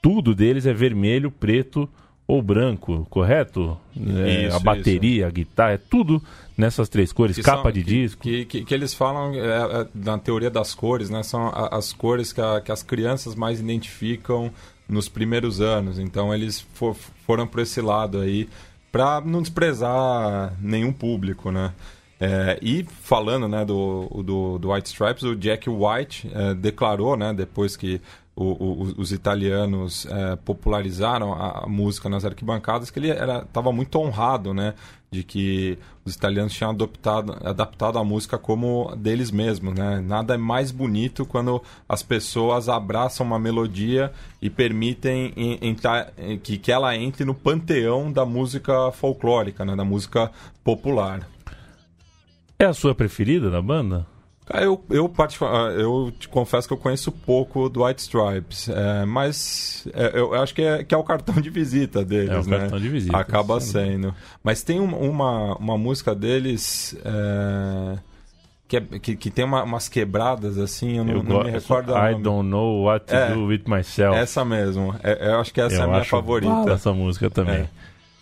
Tudo 0.00 0.34
deles 0.34 0.64
é 0.64 0.72
vermelho, 0.72 1.30
preto 1.30 1.88
ou 2.26 2.40
branco, 2.42 3.06
correto? 3.10 3.76
É, 3.96 4.46
Isso, 4.46 4.56
a 4.56 4.60
bateria, 4.60 5.26
a 5.26 5.30
guitarra, 5.30 5.72
é 5.72 5.76
tudo 5.78 6.22
nessas 6.56 6.88
três 6.88 7.12
cores, 7.12 7.36
Que 7.36 7.42
capa 7.42 7.62
são- 7.64 7.72
de 7.72 7.84
que- 7.84 7.90
disco. 7.90 8.22
Que, 8.22 8.44
que, 8.44 8.64
que 8.64 8.74
eles 8.74 8.94
falam 8.94 9.34
é, 9.34 9.38
é, 9.82 9.86
na 9.94 10.18
teoria 10.18 10.50
das 10.50 10.72
cores, 10.74 11.10
né? 11.10 11.22
São 11.22 11.48
a- 11.48 11.76
as 11.76 11.92
cores 11.92 12.32
que, 12.32 12.40
a- 12.40 12.60
que 12.60 12.72
as 12.72 12.82
crianças 12.82 13.34
mais 13.34 13.60
identificam 13.60 14.50
nos 14.88 15.08
primeiros 15.08 15.60
anos. 15.60 15.98
Então 15.98 16.32
eles 16.34 16.60
fo- 16.74 16.94
foram 17.26 17.46
por 17.46 17.60
esse 17.60 17.80
lado 17.80 18.20
aí 18.20 18.48
para 18.92 19.20
não 19.20 19.42
desprezar 19.42 20.54
nenhum 20.60 20.92
público, 20.92 21.50
né? 21.50 21.72
É, 22.20 22.58
e 22.62 22.84
falando 23.02 23.48
né, 23.48 23.64
do, 23.64 24.08
do, 24.24 24.58
do 24.58 24.72
White 24.72 24.88
Stripes, 24.88 25.24
o 25.24 25.34
Jack 25.34 25.68
White 25.68 26.30
é, 26.32 26.54
declarou, 26.54 27.16
né, 27.16 27.34
depois 27.34 27.76
que 27.76 28.00
o- 28.36 28.44
o- 28.44 28.94
os 28.98 29.12
italianos 29.12 30.06
é, 30.06 30.36
popularizaram 30.36 31.32
a, 31.34 31.66
música 31.68 32.08
nas 32.08 32.24
arquibancadas, 32.24 32.90
que 32.90 32.98
ele 32.98 33.10
estava 33.10 33.70
muito 33.72 33.96
honrado, 33.98 34.52
né, 34.52 34.74
de 35.10 35.22
que 35.22 35.78
os 36.04 36.16
italianos 36.16 36.52
tinham 36.52 36.70
adaptado, 36.72 37.36
adaptado 37.46 37.98
a 37.98 38.04
música 38.04 38.36
como 38.36 38.92
deles 38.96 39.30
mesmos, 39.30 39.72
né? 39.72 40.00
Nada 40.00 40.34
é 40.34 40.36
mais 40.36 40.72
bonito 40.72 41.24
quando 41.24 41.62
as 41.88 42.02
pessoas 42.02 42.68
abraçam 42.68 43.24
uma 43.24 43.38
melodia 43.38 44.10
e 44.42 44.50
permitem 44.50 45.32
en- 45.36 45.58
entrar, 45.62 46.10
que, 46.42 46.58
que 46.58 46.72
ela 46.72 46.96
entre 46.96 47.24
no 47.24 47.32
panteão 47.34 48.10
da 48.10 48.26
música 48.26 48.90
folclórica, 48.90 49.64
né, 49.64 49.76
da 49.76 49.84
música 49.84 50.32
popular. 50.64 51.20
É 52.58 52.64
a 52.64 52.72
sua 52.74 52.94
preferida 52.94 53.48
da 53.48 53.62
banda? 53.62 54.04
Cara, 54.46 54.62
eu, 54.64 54.84
eu, 54.90 55.08
particular- 55.08 55.72
eu 55.72 56.12
te 56.18 56.28
confesso 56.28 56.68
que 56.68 56.74
eu 56.74 56.78
conheço 56.78 57.10
pouco 57.10 57.68
do 57.70 57.82
White 57.82 58.02
Stripes, 58.02 58.68
é, 58.68 59.04
mas 59.06 59.88
é, 59.94 60.18
eu 60.18 60.34
acho 60.34 60.54
que 60.54 60.60
é, 60.60 60.84
que 60.84 60.94
é 60.94 60.98
o 60.98 61.02
cartão 61.02 61.34
de 61.40 61.48
visita 61.48 62.04
deles, 62.04 62.28
É 62.30 62.38
o 62.38 62.44
né? 62.44 62.58
cartão 62.58 62.78
de 62.78 62.88
visita, 62.90 63.16
Acaba 63.16 63.58
sendo. 63.58 64.14
Mas 64.42 64.62
tem 64.62 64.80
um- 64.80 64.94
uma, 65.10 65.56
uma 65.56 65.78
música 65.78 66.14
deles 66.14 66.94
é, 67.02 67.98
que, 68.68 68.76
é- 68.76 68.80
que, 69.00 69.16
que 69.16 69.30
tem 69.30 69.46
uma- 69.46 69.62
umas 69.62 69.88
quebradas 69.88 70.58
assim, 70.58 70.98
eu 70.98 71.04
não, 71.04 71.12
Eu 71.14 71.22
não 71.22 71.44
me 71.44 71.50
recordo 71.50 71.92
I 71.92 72.10
nome. 72.12 72.22
don't 72.22 72.48
know 72.50 72.82
what 72.82 73.06
to 73.06 73.14
É. 73.14 73.32
do 73.32 73.46
with 73.46 73.62
myself. 73.66 74.14
Essa 74.18 74.44
mesmo, 74.44 74.94
é- 75.02 75.28
eu 75.30 75.40
acho 75.40 75.54
que 75.54 75.60
essa 75.62 75.74
Eu 75.76 75.80
é 75.80 75.84
a 75.84 75.88
minha 75.88 76.04
favorita. 76.04 76.70
essa 76.70 76.92
música 76.92 77.30
também. 77.30 77.66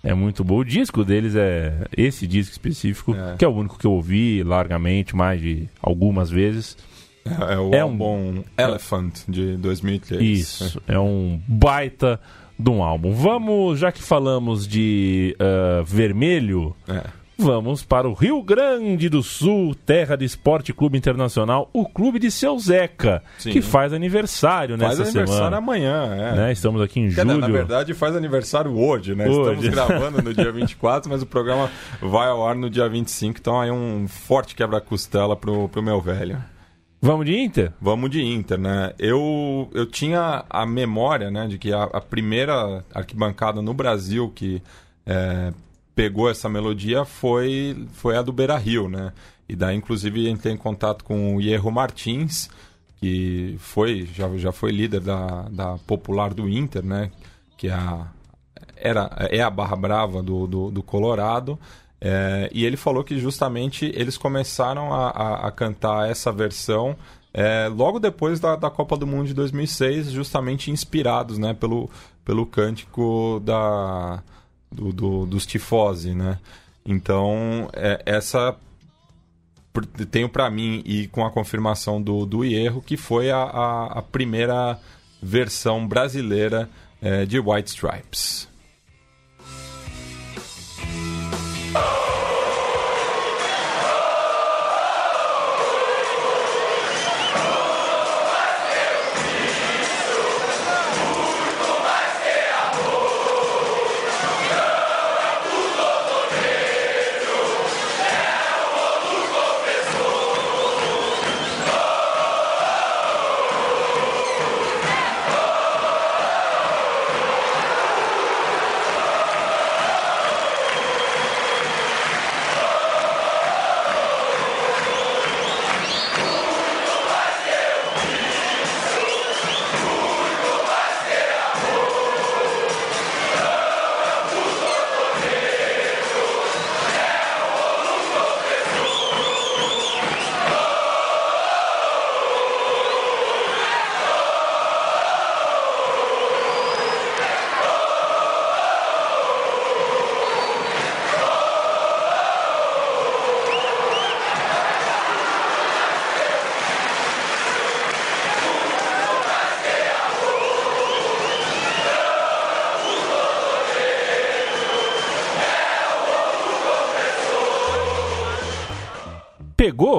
É. 0.03 0.15
muito 0.15 0.43
boa. 0.43 0.61
O 0.63 0.65
disco 0.65 1.05
deles 1.05 1.35
é 1.37 1.87
esse 1.97 2.27
disco 2.27 2.53
específico, 2.53 3.15
É. 3.15 3.37
que 3.37 3.45
é 3.45 3.49
o 3.49 3.53
único 3.53 3.79
que 3.79 3.87
eu 3.87 3.93
ouvi 3.93 4.43
largamente, 4.43 5.15
mais 5.15 5.41
de 5.41 5.69
algumas 5.81 6.31
vezes. 6.31 6.77
É, 7.25 7.55
é 7.55 7.59
o 7.59 7.73
É 7.75 7.85
um- 7.85 7.91
álbum 7.91 8.43
Elephant 8.59 9.15
de 9.29 9.57
2003. 9.57 10.21
Isso, 10.23 10.83
é 10.89 10.99
um 10.99 11.41
baita 11.47 12.19
de 12.59 12.69
um 12.69 12.83
álbum. 12.83 13.13
Vamos, 13.13 13.79
já 13.79 13.93
que 13.93 14.03
falamos 14.03 14.67
de 14.67 15.37
ah, 15.39 15.83
vermelho, 15.87 16.75
É. 16.89 17.05
vamos 17.43 17.83
para 17.83 18.09
o 18.09 18.15
Rio 18.15 18.41
Grande 18.41 19.09
do 19.09 19.21
Sul, 19.21 19.75
terra 19.75 20.17
de 20.17 20.25
Esporte 20.25 20.73
Clube 20.73 20.97
Internacional, 20.97 21.69
o 21.73 21.85
clube 21.85 22.21
de 22.21 22.31
seu 22.31 22.57
Zeca, 22.57 23.21
Sim. 23.37 23.51
que 23.51 23.61
faz 23.61 23.93
aniversário 23.93 24.79
Faz 24.79 24.99
nessa 24.99 25.11
aniversário 25.11 25.45
semana. 25.45 25.57
amanhã, 25.57 26.15
é. 26.15 26.37
Né? 26.37 26.53
Estamos 26.53 26.81
aqui 26.81 27.01
em 27.01 27.11
julho. 27.11 27.39
na 27.39 27.49
verdade, 27.49 27.95
faz 27.95 28.15
aniversário 28.15 28.79
hoje, 28.79 29.17
né? 29.17 29.29
Hoje. 29.29 29.67
Estamos 29.67 29.69
gravando 29.69 30.23
no 30.23 30.33
dia 30.33 30.51
24, 30.53 31.11
mas 31.11 31.21
o 31.21 31.27
programa 31.27 31.69
vai 32.01 32.29
ao 32.29 32.47
ar 32.47 32.55
no 32.55 32.71
dia 32.71 32.89
25, 32.89 33.39
então 33.41 33.61
aí 33.61 33.71
um 33.73 34.07
forte 34.07 34.55
quebra-costela 34.55 35.35
pro, 35.35 35.69
pro 35.69 35.83
meu 35.83 36.01
velho. 36.01 36.39
Vamos 37.01 37.27
de 37.27 37.37
Inter? 37.37 37.73
Vamos 37.81 38.09
de 38.11 38.23
Inter, 38.23 38.57
né? 38.57 38.93
Eu, 38.97 39.69
eu 39.75 39.87
tinha 39.87 40.45
a 40.49 40.65
memória, 40.65 41.33
né, 41.33 41.49
de 41.49 41.59
que 41.59 41.73
a, 41.73 41.83
a 41.83 42.01
primeira 42.01 42.85
arquibancada 42.95 43.61
no 43.61 43.75
Brasil 43.75 44.31
que 44.33 44.63
é, 45.05 45.53
pegou 45.95 46.31
essa 46.31 46.49
melodia 46.49 47.05
foi, 47.05 47.87
foi 47.93 48.17
a 48.17 48.23
do 48.23 48.33
Beira 48.33 48.57
Rio, 48.57 48.89
né? 48.89 49.13
E 49.49 49.57
daí, 49.57 49.77
inclusive, 49.77 50.29
entrei 50.29 50.55
em 50.55 50.57
contato 50.57 51.05
com 51.05 51.37
o 51.37 51.41
Hierro 51.41 51.71
Martins, 51.71 52.49
que 52.97 53.57
foi, 53.59 54.09
já, 54.15 54.29
já 54.37 54.53
foi 54.53 54.71
líder 54.71 55.01
da, 55.01 55.43
da 55.51 55.79
Popular 55.87 56.33
do 56.33 56.49
Inter, 56.49 56.85
né? 56.85 57.11
Que 57.57 57.69
é 57.69 57.73
a, 57.73 58.07
era, 58.77 59.11
é 59.31 59.43
a 59.43 59.51
Barra 59.51 59.77
Brava 59.77 60.23
do, 60.23 60.47
do, 60.47 60.71
do 60.71 60.83
Colorado. 60.83 61.59
É, 62.01 62.51
e 62.53 62.65
ele 62.65 62.77
falou 62.77 63.05
que 63.05 63.19
justamente 63.19 63.93
eles 63.95 64.17
começaram 64.17 64.93
a, 64.93 65.11
a, 65.11 65.49
a 65.49 65.53
cantar 65.53 66.11
essa 66.11 66.33
versão 66.33 66.97
é, 67.35 67.69
logo 67.69 67.99
depois 67.99 68.41
da, 68.41 68.57
da 68.57 68.69
Copa 68.71 68.97
do 68.97 69.07
Mundo 69.07 69.29
de 69.29 69.35
2006, 69.35 70.11
justamente 70.11 70.71
inspirados 70.71 71.39
né, 71.39 71.55
pelo, 71.55 71.89
pelo 72.25 72.45
cântico 72.45 73.41
da, 73.45 74.23
do, 74.73 74.93
do- 74.93 75.27
dos 75.27 75.47
Tifose. 75.47 76.15
Né? 76.15 76.39
Então, 76.85 77.69
é, 77.73 78.03
essa 78.07 78.57
tenho 80.11 80.29
para 80.29 80.51
mim 80.51 80.83
e 80.85 81.09
com 81.09 81.25
a 81.25 81.31
confirmação 81.31 82.01
do, 82.03 82.27
do 82.27 82.45
que 82.83 82.97
foi 82.97 83.31
a, 83.31 83.39
a, 83.39 83.99
a 83.99 84.03
primeira 84.03 84.79
versão 85.23 85.87
brasileira 85.87 86.69
é, 87.01 87.25
de 87.25 87.39
White 87.39 87.71
Stripes. 87.71 88.49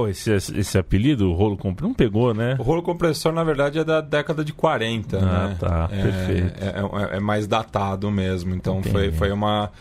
Esse, 0.07 0.31
esse 0.31 0.77
apelido, 0.77 1.29
o 1.29 1.33
rolo 1.33 1.55
compressor? 1.57 1.87
Não 1.87 1.93
pegou, 1.93 2.33
né? 2.33 2.55
O 2.59 2.63
rolo 2.63 2.81
compressor, 2.81 3.31
na 3.31 3.43
verdade, 3.43 3.79
é 3.79 3.83
da 3.83 4.01
década 4.01 4.43
de 4.43 4.53
40, 4.53 5.17
Ah, 5.17 5.47
né? 5.49 5.57
tá, 5.59 5.89
é, 5.91 6.01
perfeito. 6.01 6.53
É, 6.63 7.13
é- 7.13 7.17
é 7.17 7.19
mais 7.19 7.47
datado 7.47 8.09
mesmo. 8.11 8.53
Então 8.55 8.81
foi, 8.83 9.03
Entendi. 9.05 9.17
foi 9.17 9.31
uma, 9.31 9.71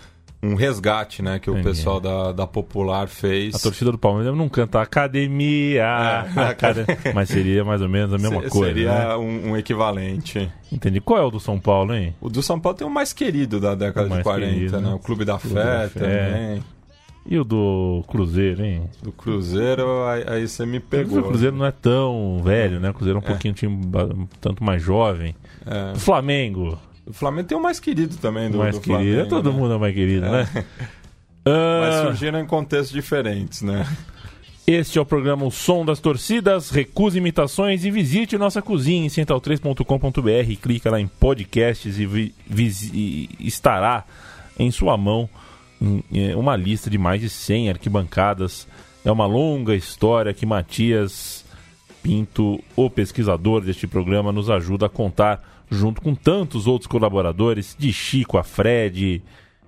um 0.43 0.55
resgate, 0.57 1.23
né? 1.23 1.39
Que 1.39 1.49
o 1.49 1.53
Entendi. 1.55 1.69
pessoal 1.69 2.01
da, 2.01 2.33
da 2.33 2.47
Popular 2.47 3.07
fez. 3.09 3.55
A 3.55 3.59
torcida 3.59 3.93
do 3.93 3.99
Palmeiras 3.99 4.37
não 4.37 4.49
canta 4.49 4.81
academia, 4.81 5.83
É. 6.37 6.41
acad- 6.51 6.85
mas 7.15 7.29
seria 7.29 7.65
mais 7.65 7.81
ou 7.81 7.89
menos 7.89 8.13
a 8.13 8.19
mesma 8.19 8.43
Se- 8.43 8.49
coisa, 8.49 8.75
Seria 8.75 8.93
né? 9.09 9.17
um, 9.17 9.51
um 9.53 9.57
equivalente. 9.57 10.51
Entendi. 10.71 11.01
Qual 11.01 11.21
é 11.21 11.25
o 11.25 11.31
do 11.31 11.39
São 11.41 11.59
Paulo, 11.61 11.95
hein? 11.95 12.15
O 12.21 12.29
do 12.29 12.43
São 12.43 12.59
Paulo 12.59 12.77
tem 12.79 12.87
o 12.87 12.91
mais 12.91 13.13
querido 13.13 13.61
da 13.61 13.75
década 13.75 14.05
de 14.09 14.11
mais 14.15 14.23
40, 14.25 14.53
querido, 14.53 14.81
né? 14.81 14.89
né? 14.89 14.95
O 14.95 14.99
Clube 14.99 15.25
da 15.25 15.39
Clube 15.39 15.55
Fé 15.55 15.65
da 15.65 15.89
Fé. 15.89 16.01
também. 16.01 16.65
E 17.25 17.39
o 17.39 17.45
do 17.45 18.05
Cruzeiro, 18.09 18.65
hein? 18.65 18.83
Do 19.03 19.13
Cruzeiro, 19.13 19.87
aí, 20.27 20.47
você 20.47 20.67
me 20.67 20.79
O 20.79 20.81
pegou. 20.81 21.23
Cruzeiro 21.23 21.55
não 21.57 21.65
é 21.67 21.71
tão 21.71 22.41
velho, 22.43 22.81
né? 22.81 22.91
O 22.91 22.95
Cruzeiro 22.95 23.19
é 23.19 23.23
um 23.23 23.25
pouquinho 23.25 23.53
um 23.53 23.55
time 23.55 23.75
um 23.75 24.27
tanto 24.41 24.63
mais 24.65 24.83
jovem. 24.83 25.35
É. 25.65 25.93
O 25.95 25.99
Flamengo, 26.01 26.77
O 27.07 27.13
Flamengo 27.13 27.47
tem 27.49 27.57
o 27.57 27.63
mais 27.63 27.79
querido 27.79 28.17
também 28.17 28.51
do, 28.51 28.57
o 28.57 28.61
mais 28.61 28.75
do 28.75 28.81
querido. 28.81 29.05
Flamengo. 29.05 29.29
Todo 29.29 29.53
né? 29.53 29.57
mundo 29.59 29.73
é 29.73 29.77
o 29.77 29.81
mais 29.81 29.95
querido, 29.95 30.27
né? 30.29 30.49
Mas 31.45 31.95
Ah, 31.97 32.03
surgiram 32.07 32.39
em 32.41 32.47
contextos 32.47 32.91
diferentes, 32.93 33.63
né? 33.63 33.87
Este 34.67 34.97
é 34.97 35.01
o 35.03 35.05
programa 35.07 35.45
O 35.45 35.51
Som 35.51 35.85
das 35.85 35.99
Torcidas. 36.01 36.71
Recuse 36.71 37.19
imitações 37.19 37.85
e 37.85 37.91
visite 37.91 38.39
nossa 38.39 38.63
cozinha 38.63 39.05
em 39.05 39.09
central3.com.br. 39.09 40.61
Clica 40.61 40.91
lá 40.91 41.01
em 41.01 41.07
podcasts 41.09 41.99
e, 41.99 42.07
vi- 42.07 42.35
e 42.95 43.29
estará 43.41 44.05
em 44.59 44.71
sua 44.71 44.97
mão 44.97 45.29
uma 46.37 46.57
lista 46.57 46.89
de 46.89 46.99
mais 46.99 47.21
de 47.21 47.29
100 47.29 47.71
arquibancadas. 47.71 48.69
É 49.05 49.11
uma 49.11 49.27
longa 49.27 49.75
história 49.75 50.33
que 50.33 50.47
Matias 50.47 51.45
Pinto, 52.03 52.63
o 52.75 52.91
pesquisador 52.91 53.61
deste 53.61 53.87
programa, 53.87 54.33
nos 54.33 54.51
ajuda 54.51 54.87
a 54.87 54.89
contar, 54.89 55.41
junto 55.71 56.01
com 56.03 56.15
tantos 56.15 56.67
outros 56.67 56.89
colaboradores, 56.89 57.77
de 57.79 57.93
Chico 57.93 58.39
a 58.39 58.43
Fred, 58.43 59.23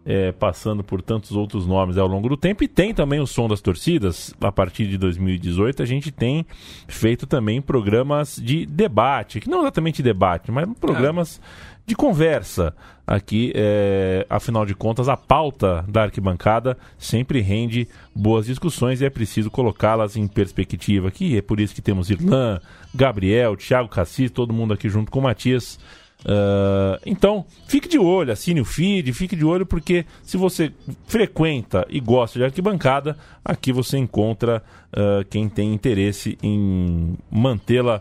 é, 0.05 0.33
passando 0.33 0.83
por 0.83 1.01
tantos 1.01 1.33
outros 1.33 1.67
nomes 1.67 1.97
ao 1.97 2.07
longo 2.07 2.29
do 2.29 2.37
tempo. 2.37 2.65
E 2.65 2.69
tem 2.69 2.93
também 2.93 3.21
o 3.21 3.27
som 3.27 3.49
das 3.49 3.61
torcidas. 3.61 4.35
A 4.41 4.53
partir 4.53 4.87
de 4.87 4.99
2018, 4.99 5.83
a 5.83 5.87
gente 5.87 6.11
tem 6.11 6.45
feito 6.89 7.27
também 7.27 7.63
programas 7.63 8.37
de 8.37 8.67
debate, 8.67 9.41
que 9.41 9.49
não 9.49 9.61
exatamente 9.61 10.03
debate, 10.03 10.51
mas 10.51 10.69
programas 10.79 11.41
de 11.87 11.95
conversa. 11.95 12.75
Aqui, 13.07 13.53
é, 13.55 14.27
afinal 14.31 14.65
de 14.65 14.75
contas, 14.75 15.09
a 15.09 15.17
pauta 15.17 15.85
da 15.87 16.05
arquibancada 16.05 16.77
sempre 16.99 17.41
rende 17.41 17.87
boas 18.15 18.47
discussões 18.47 19.01
e 19.01 19.05
é 19.05 19.11
preciso 19.11 19.51
colocá-las 19.51 20.17
em 20.17 20.27
perspectiva 20.27 21.09
aqui. 21.09 21.37
É 21.37 21.43
por 21.43 21.61
isso 21.61 21.75
que 21.75 21.83
temos 21.83 22.09
Irlan, 22.09 22.61
Gabriel, 22.95 23.57
Thiago 23.57 23.89
Cassis, 23.89 24.31
todo 24.31 24.55
mundo 24.55 24.73
aqui 24.73 24.89
junto 24.89 25.11
com 25.11 25.19
o 25.19 25.23
Matias. 25.23 25.79
Ah, 26.25 26.99
então, 27.05 27.45
fique 27.67 27.89
de 27.89 27.99
olho, 27.99 28.33
assine 28.33 28.61
o 28.61 28.65
feed, 28.65 29.13
fique 29.13 29.37
de 29.37 29.45
olho, 29.45 29.67
porque 29.67 30.07
se 30.23 30.37
você 30.37 30.73
frequenta 31.07 31.87
e 31.91 32.01
gosta 32.01 32.39
de 32.39 32.45
arquibancada, 32.45 33.17
aqui 33.45 33.73
você 33.73 33.99
encontra 33.99 34.63
ah, 34.93 35.25
quem 35.29 35.49
tem 35.49 35.75
interesse 35.75 36.39
em 36.43 37.17
mantê-la 37.31 38.01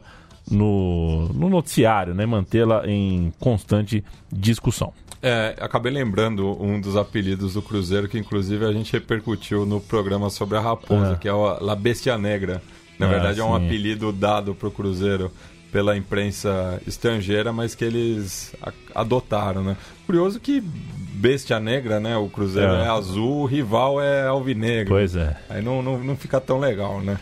no, 0.49 1.27
no 1.29 1.49
noticiário, 1.49 2.13
né? 2.13 2.25
mantê-la 2.25 2.83
em 2.87 3.31
constante 3.39 4.03
discussão. 4.31 4.93
É, 5.21 5.55
acabei 5.61 5.91
lembrando 5.91 6.61
um 6.61 6.81
dos 6.81 6.97
apelidos 6.97 7.53
do 7.53 7.61
Cruzeiro, 7.61 8.09
que 8.09 8.17
inclusive 8.19 8.65
a 8.65 8.73
gente 8.73 8.91
repercutiu 8.91 9.65
no 9.65 9.79
programa 9.79 10.29
sobre 10.29 10.57
a 10.57 10.61
Raposa, 10.61 11.13
Ah. 11.13 11.15
que 11.15 11.27
é 11.27 11.33
o 11.33 11.63
La 11.63 11.75
Bestia 11.75 12.17
Negra. 12.17 12.61
Na 12.99 13.05
Ah, 13.05 13.09
verdade, 13.09 13.39
é 13.39 13.43
um 13.43 13.57
sim. 13.57 13.65
apelido 13.65 14.11
dado 14.11 14.53
pro 14.53 14.69
Cruzeiro 14.69 15.31
pela 15.71 15.97
imprensa 15.97 16.79
estrangeira, 16.85 17.51
mas 17.53 17.73
que 17.73 17.83
eles 17.85 18.53
a- 18.61 18.71
adotaram, 18.93 19.63
né? 19.63 19.77
Curioso 20.05 20.39
que 20.39 20.61
Bestia 20.61 21.59
Negra, 21.59 21.99
né? 22.01 22.17
O 22.17 22.27
Cruzeiro 22.27 22.73
É. 22.73 22.83
é, 22.85 22.89
azul, 22.89 23.43
o 23.43 23.45
rival 23.45 24.01
é 24.01 24.27
alvinegro. 24.27 24.93
Pois 24.93 25.15
é. 25.15 25.37
Aí 25.49 25.61
não, 25.63 25.81
não, 25.81 25.97
não 26.03 26.15
fica 26.17 26.39
tão 26.41 26.59
legal, 26.59 26.99
né? 27.01 27.17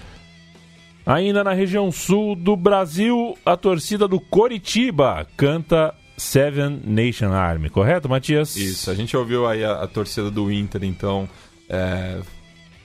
Ainda 1.05 1.43
na 1.43 1.53
região 1.53 1.91
sul 1.91 2.35
do 2.35 2.55
Brasil, 2.55 3.37
a 3.45 3.57
torcida 3.57 4.07
do 4.07 4.19
Coritiba 4.19 5.25
canta 5.35 5.93
Seven 6.15 6.81
Nation 6.85 7.31
Army, 7.33 7.69
correto, 7.69 8.07
Matias? 8.07 8.55
Isso, 8.55 8.91
a 8.91 8.93
gente 8.93 9.17
ouviu 9.17 9.47
aí 9.47 9.63
a, 9.63 9.81
a 9.81 9.87
torcida 9.87 10.29
do 10.29 10.51
Inter, 10.51 10.83
então, 10.83 11.27
é, 11.67 12.19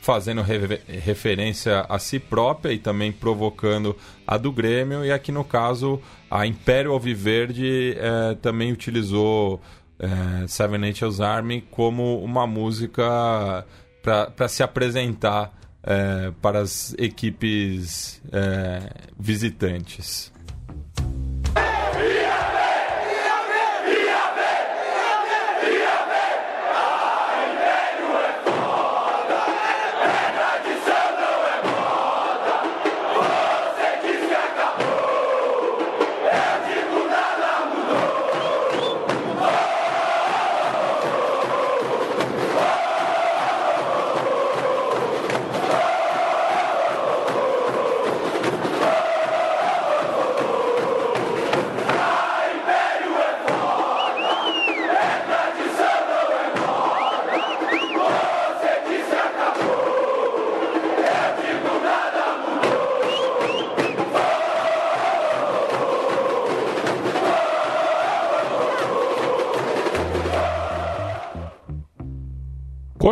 fazendo 0.00 0.40
re- 0.40 0.80
referência 0.88 1.84
a 1.88 1.98
si 1.98 2.18
própria 2.18 2.72
e 2.72 2.78
também 2.78 3.12
provocando 3.12 3.94
a 4.26 4.38
do 4.38 4.50
Grêmio. 4.50 5.04
E 5.04 5.12
aqui 5.12 5.30
no 5.30 5.44
caso, 5.44 6.00
a 6.30 6.46
Império 6.46 6.92
Alviverde 6.92 7.94
é, 7.98 8.34
também 8.36 8.72
utilizou 8.72 9.60
é, 9.98 10.46
Seven 10.46 10.78
Nations 10.78 11.20
Army 11.20 11.60
como 11.70 12.22
uma 12.24 12.46
música 12.46 13.66
para 14.02 14.48
se 14.48 14.62
apresentar 14.62 15.52
é, 15.86 16.32
para 16.42 16.60
as 16.60 16.94
equipes 16.98 18.20
é, 18.32 18.90
visitantes. 19.18 20.32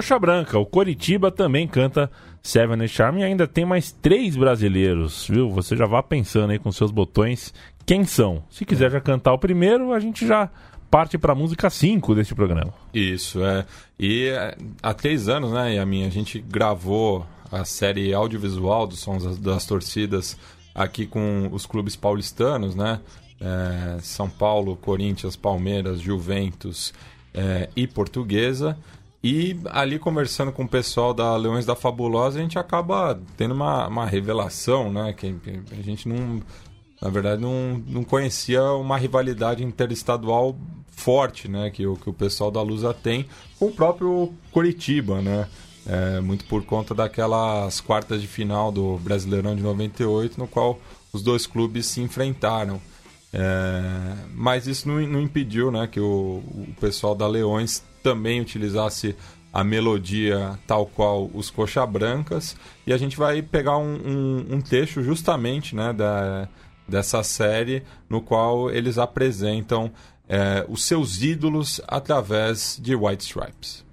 Coxa 0.04 0.18
Branca, 0.18 0.58
o 0.58 0.66
Coritiba 0.66 1.30
também 1.30 1.66
canta 1.66 2.10
Seven 2.42 2.78
Army 2.98 3.22
e 3.22 3.24
ainda 3.24 3.48
tem 3.48 3.64
mais 3.64 3.90
três 3.90 4.36
brasileiros, 4.36 5.26
viu? 5.26 5.48
Você 5.52 5.74
já 5.74 5.86
vá 5.86 6.02
pensando 6.02 6.50
aí 6.50 6.58
com 6.58 6.70
seus 6.70 6.90
botões 6.90 7.54
quem 7.86 8.04
são. 8.04 8.44
Se 8.50 8.66
quiser 8.66 8.90
já 8.90 9.00
cantar 9.00 9.32
o 9.32 9.38
primeiro, 9.38 9.94
a 9.94 9.98
gente 9.98 10.26
já 10.26 10.50
parte 10.90 11.16
para 11.16 11.32
a 11.32 11.34
música 11.34 11.70
5 11.70 12.14
deste 12.14 12.34
programa. 12.34 12.70
Isso, 12.92 13.42
é. 13.42 13.64
E 13.98 14.26
é, 14.26 14.54
há 14.82 14.92
três 14.92 15.26
anos, 15.26 15.52
né, 15.52 15.76
Yamin, 15.76 16.04
a 16.04 16.10
gente 16.10 16.38
gravou 16.38 17.26
a 17.50 17.64
série 17.64 18.12
audiovisual 18.12 18.86
dos 18.86 19.00
Sons 19.00 19.24
das, 19.24 19.38
das 19.38 19.64
Torcidas 19.64 20.36
aqui 20.74 21.06
com 21.06 21.48
os 21.50 21.64
clubes 21.64 21.96
paulistanos, 21.96 22.74
né? 22.74 23.00
É, 23.40 23.96
São 24.02 24.28
Paulo, 24.28 24.76
Corinthians, 24.76 25.34
Palmeiras, 25.34 25.98
Juventus 25.98 26.92
é, 27.32 27.70
e 27.74 27.86
Portuguesa. 27.86 28.76
E 29.24 29.58
ali 29.70 29.98
conversando 29.98 30.52
com 30.52 30.64
o 30.64 30.68
pessoal 30.68 31.14
da 31.14 31.34
Leões 31.34 31.64
da 31.64 31.74
Fabulosa, 31.74 32.38
a 32.38 32.42
gente 32.42 32.58
acaba 32.58 33.18
tendo 33.38 33.54
uma, 33.54 33.88
uma 33.88 34.04
revelação, 34.04 34.92
né? 34.92 35.14
Que 35.14 35.34
a 35.72 35.82
gente 35.82 36.06
não, 36.06 36.42
na 37.00 37.08
verdade, 37.08 37.40
não, 37.40 37.82
não 37.86 38.04
conhecia 38.04 38.62
uma 38.72 38.98
rivalidade 38.98 39.64
interestadual 39.64 40.54
forte, 40.90 41.48
né? 41.48 41.70
Que 41.70 41.86
o, 41.86 41.96
que 41.96 42.10
o 42.10 42.12
pessoal 42.12 42.50
da 42.50 42.60
Lusa 42.60 42.92
tem 42.92 43.24
com 43.58 43.68
o 43.68 43.72
próprio 43.72 44.34
Coritiba, 44.52 45.22
né? 45.22 45.48
É, 45.86 46.20
muito 46.20 46.44
por 46.44 46.62
conta 46.62 46.94
daquelas 46.94 47.80
quartas 47.80 48.20
de 48.20 48.26
final 48.26 48.70
do 48.70 48.98
Brasileirão 48.98 49.56
de 49.56 49.62
98, 49.62 50.38
no 50.38 50.46
qual 50.46 50.78
os 51.14 51.22
dois 51.22 51.46
clubes 51.46 51.86
se 51.86 52.02
enfrentaram. 52.02 52.78
É, 53.32 54.16
mas 54.34 54.66
isso 54.66 54.86
não, 54.86 55.00
não 55.00 55.20
impediu 55.22 55.70
né, 55.70 55.86
que 55.86 55.98
o, 55.98 56.42
o 56.46 56.74
pessoal 56.78 57.14
da 57.14 57.26
Leões 57.26 57.82
também 58.04 58.40
utilizasse 58.42 59.16
a 59.50 59.64
melodia 59.64 60.58
tal 60.66 60.84
qual 60.84 61.30
os 61.32 61.48
Coxa 61.48 61.86
Brancas. 61.86 62.54
E 62.86 62.92
a 62.92 62.98
gente 62.98 63.16
vai 63.16 63.40
pegar 63.40 63.78
um, 63.78 63.94
um, 63.94 64.54
um 64.56 64.60
texto 64.60 65.02
justamente 65.02 65.74
né, 65.74 65.92
da, 65.92 66.48
dessa 66.86 67.22
série 67.22 67.82
no 68.08 68.20
qual 68.20 68.70
eles 68.70 68.98
apresentam 68.98 69.90
é, 70.28 70.64
os 70.68 70.84
seus 70.84 71.22
ídolos 71.22 71.80
através 71.88 72.78
de 72.80 72.94
White 72.94 73.24
Stripes. 73.24 73.84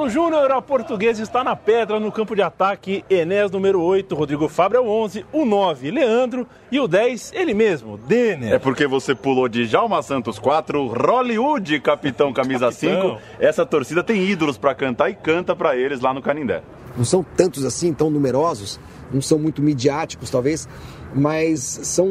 Paulo 0.00 0.10
Júnior, 0.10 0.50
a 0.50 0.62
portuguesa 0.62 1.22
está 1.22 1.44
na 1.44 1.54
pedra 1.54 2.00
no 2.00 2.10
campo 2.10 2.34
de 2.34 2.40
ataque. 2.40 3.04
Enéas, 3.10 3.50
número 3.50 3.82
8, 3.82 4.14
Rodrigo 4.14 4.48
Fábio 4.48 4.78
é 4.78 4.80
o 4.80 4.88
11, 4.88 5.26
o 5.30 5.44
9, 5.44 5.90
Leandro 5.90 6.46
e 6.72 6.80
o 6.80 6.88
10, 6.88 7.32
ele 7.34 7.52
mesmo, 7.52 7.98
Denner. 7.98 8.54
É 8.54 8.58
porque 8.58 8.86
você 8.86 9.14
pulou 9.14 9.46
de 9.46 9.66
Jalma 9.66 10.02
Santos 10.02 10.38
4, 10.38 10.86
Hollywood, 10.86 11.78
capitão 11.80 12.32
camisa 12.32 12.70
Capitão. 12.70 13.18
5. 13.18 13.22
Essa 13.38 13.66
torcida 13.66 14.02
tem 14.02 14.24
ídolos 14.24 14.56
pra 14.56 14.74
cantar 14.74 15.10
e 15.10 15.14
canta 15.14 15.54
pra 15.54 15.76
eles 15.76 16.00
lá 16.00 16.14
no 16.14 16.22
Canindé. 16.22 16.62
não 16.96 17.04
são 17.04 17.22
tantos 17.22 17.66
assim, 17.66 17.92
tão 17.92 18.08
numerosos, 18.08 18.80
não 19.12 19.20
são 19.20 19.38
muito 19.38 19.60
midiáticos 19.60 20.30
talvez, 20.30 20.66
mas 21.14 21.60
são 21.60 22.08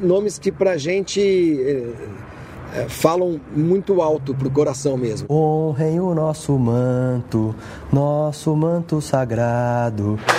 nomes 0.00 0.38
que 0.38 0.52
pra 0.52 0.76
gente 0.76 1.20
eh, 1.20 1.92
eh, 2.74 2.86
falam 2.88 3.40
muito 3.54 4.00
alto 4.00 4.34
pro 4.34 4.50
coração 4.50 4.96
mesmo. 4.96 5.26
Honrem 5.30 6.00
o 6.00 6.14
nosso 6.14 6.52
manto, 6.58 7.54
nosso 7.92 8.54
manto 8.56 9.00
sagrado. 9.00 10.18
Tá 10.26 10.32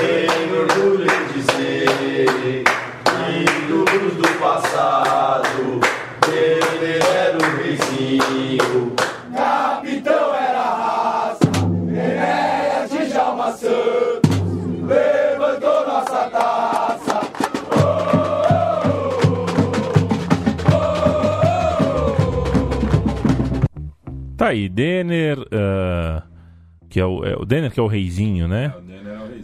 aí, 24.54 24.70
Denner, 24.70 25.38
ah, 25.52 26.24
que 26.90 27.00
é 27.00 27.06
o, 27.06 27.26
é 27.26 27.36
o 27.36 27.46
Denner 27.46 27.72
que 27.72 27.80
é 27.80 27.84
o 27.84 27.88
reizinho, 27.88 28.48
né? 28.48 28.74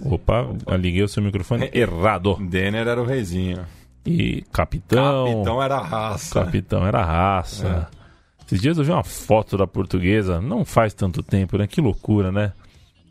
Opa, 0.06 0.48
liguei 0.78 1.04
o 1.04 1.08
seu 1.08 1.22
microfone 1.22 1.70
errado. 1.74 2.38
Denner 2.40 2.88
era 2.88 3.02
o 3.02 3.06
reizinho. 3.06 3.60
E 4.06 4.44
capitão. 4.52 5.26
Capitão 5.26 5.64
era 5.64 5.80
raça. 5.80 6.46
Capitão 6.46 6.88
era 6.88 7.04
raça. 7.04 7.90
Esses 8.46 8.62
dias 8.62 8.78
eu 8.78 8.84
vi 8.84 8.92
uma 8.92 9.04
foto 9.04 9.58
da 9.58 9.68
portuguesa, 9.68 10.42
não 10.42 10.66
faz 10.66 10.94
tanto 10.94 11.22
tempo, 11.22 11.58
né? 11.58 11.68
Que 11.68 11.82
loucura, 11.82 12.32
né? 12.32 12.54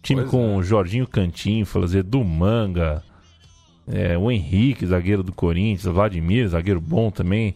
Time 0.02 0.22
Pois 0.22 0.30
com 0.30 0.56
o 0.56 0.62
Jorginho 0.62 1.06
Cantinflas, 1.06 1.94
Edu 1.94 2.24
Manga, 2.24 3.02
é, 3.86 4.18
o 4.18 4.30
Henrique, 4.30 4.86
zagueiro 4.86 5.22
do 5.22 5.32
Corinthians, 5.32 5.94
Vladimir, 5.94 6.48
zagueiro 6.48 6.80
bom 6.80 7.10
também. 7.10 7.54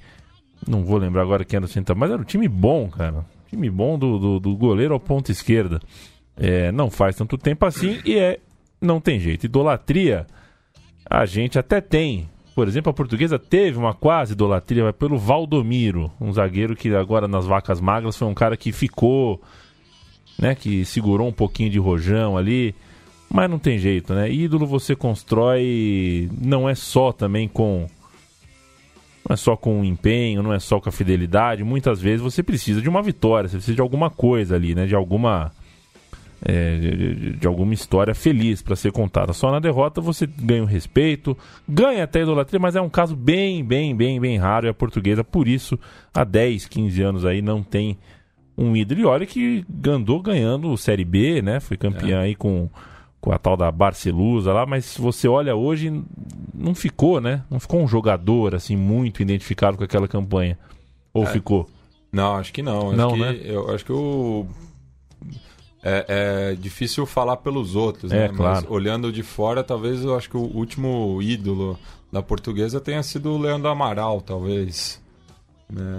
Não 0.67 0.85
vou 0.85 0.99
lembrar 0.99 1.23
agora 1.23 1.45
quem 1.45 1.57
era 1.57 1.67
o 1.67 1.69
central, 1.69 1.97
mas 1.97 2.11
era 2.11 2.21
um 2.21 2.25
time 2.25 2.47
bom, 2.47 2.89
cara. 2.89 3.25
Time 3.53 3.69
bom 3.69 3.99
do, 3.99 4.19
do, 4.19 4.41
do 4.41 4.57
goleiro 4.57 4.95
ao 4.95 5.01
ponto 5.01 5.31
esquerda. 5.31 5.79
É, 6.35 6.73
não 6.73 6.91
faz 6.91 7.15
tanto 7.15 7.37
tempo 7.37 7.67
assim 7.67 8.01
e 8.03 8.19
é. 8.19 8.41
Não 8.81 8.99
tem 8.99 9.21
jeito. 9.21 9.45
Idolatria, 9.45 10.27
a 11.05 11.27
gente 11.27 11.59
até 11.59 11.79
tem. 11.79 12.31
Por 12.55 12.67
exemplo, 12.67 12.89
a 12.89 12.95
portuguesa 12.95 13.39
teve 13.39 13.77
uma 13.77 13.93
quase 13.93 14.33
idolatria 14.33 14.91
pelo 14.91 15.19
Valdomiro, 15.19 16.11
um 16.19 16.33
zagueiro 16.33 16.75
que 16.75 16.95
agora 16.95 17.29
nas 17.29 17.45
vacas 17.45 17.79
magras 17.79 18.17
foi 18.17 18.27
um 18.27 18.35
cara 18.35 18.57
que 18.57 18.73
ficou, 18.73 19.41
né, 20.39 20.55
que 20.55 20.83
segurou 20.87 21.29
um 21.29 21.33
pouquinho 21.33 21.69
de 21.69 21.79
rojão 21.79 22.37
ali, 22.37 22.75
mas 23.31 23.51
não 23.51 23.59
tem 23.59 23.79
jeito, 23.79 24.15
né? 24.15 24.31
Ídolo 24.31 24.67
você 24.67 24.97
constrói 24.97 26.31
não 26.41 26.69
é 26.69 26.75
só 26.75 27.13
também 27.13 27.49
com 27.49 27.87
não 29.29 29.35
é 29.35 29.37
só 29.37 29.57
com 29.57 29.81
o 29.81 29.85
empenho, 29.85 30.43
não 30.43 30.53
é 30.53 30.59
só 30.59 30.81
com 30.81 30.89
a 30.89 30.93
fidelidade, 30.93 31.63
muitas 31.65 32.01
vezes 32.01 32.21
você 32.21 32.43
precisa 32.43 32.81
de 32.83 32.89
uma 32.89 33.03
vitória, 33.03 33.49
você 33.49 33.57
precisa 33.57 33.75
de 33.77 33.81
alguma 33.81 34.11
coisa 34.11 34.55
ali, 34.57 34.75
né, 34.75 34.87
de 34.87 34.95
alguma 34.95 35.53
é, 36.45 36.77
de, 36.77 36.91
de- 37.15 37.31
de 37.37 37.47
alguma 37.47 37.73
história 37.73 38.15
feliz 38.17 38.61
para 38.63 38.75
ser 38.75 38.91
contada. 38.91 39.33
Só 39.33 39.53
na 39.53 39.61
derrota 39.61 40.01
você 40.01 40.27
ganha 40.27 40.65
o 40.65 40.67
respeito, 40.67 41.39
ganha 41.69 42.03
até 42.03 42.19
a 42.19 42.23
idolatria, 42.23 42.59
mas 42.59 42.75
é 42.75 42.81
um 42.81 42.89
caso 42.91 43.15
bem, 43.15 43.65
bem, 43.65 43.95
bem, 43.95 44.21
bem 44.21 44.39
raro 44.39 44.67
e 44.67 44.69
a 44.69 44.75
portuguesa, 44.75 45.23
por 45.23 45.47
isso, 45.47 45.79
há 46.13 46.25
10, 46.25 46.67
15 46.67 47.01
anos 47.03 47.25
aí 47.25 47.41
não 47.41 47.63
tem 47.63 47.97
um 48.59 48.77
ídolo. 48.77 49.01
E 49.01 49.05
olha 49.05 49.25
que 49.25 49.65
andou 49.87 50.21
ganhando 50.21 50.69
o 50.73 50.77
Série 50.77 51.05
B, 51.05 51.41
né? 51.43 51.61
Foi 51.61 51.77
campeã 51.77 52.19
aí 52.23 52.35
com, 52.35 52.69
com 53.23 53.33
a 53.33 53.39
tal 53.39 53.57
da 53.57 53.71
Barcelusa 53.71 54.53
lá, 54.53 54.67
mas 54.67 54.85
se 54.85 55.01
você 55.01 55.29
olha 55.29 55.55
hoje, 55.55 56.03
não 56.53 56.75
ficou, 56.75 57.21
né? 57.21 57.45
Não 57.49 57.61
ficou 57.61 57.81
um 57.81 57.87
jogador 57.87 58.53
assim 58.53 58.77
muito 58.77 59.23
identificado 59.23 59.79
com 59.79 59.85
aquela 59.85 60.09
campanha. 60.09 60.59
Ou 61.15 61.25
ficou? 61.25 61.71
Não, 62.11 62.35
acho 62.35 62.53
que 62.53 62.63
não. 62.63 62.89
Acho 62.89 62.97
Não, 62.97 63.13
que, 63.13 63.21
né? 63.21 63.41
Eu 63.45 63.71
acho 63.73 63.85
que 63.85 63.93
o. 63.93 64.45
É, 65.85 66.51
é 66.53 66.55
difícil 66.57 67.07
falar 67.07 67.37
pelos 67.39 67.75
outros, 67.77 68.11
É, 68.13 68.29
né? 68.29 68.35
claro. 68.35 68.63
Mas 68.63 68.71
olhando 68.71 69.13
de 69.13 69.23
fora, 69.23 69.63
talvez 69.63 70.03
eu 70.05 70.17
acho 70.17 70.29
que 70.29 70.37
o 70.37 70.41
último 70.41 71.21
ídolo 71.23 71.79
da 72.11 72.23
portuguesa 72.23 72.81
tenha 72.81 73.03
sido 73.03 73.31
o 73.31 73.39
Leandro 73.39 73.69
Amaral, 73.69 74.21
talvez. 74.21 75.01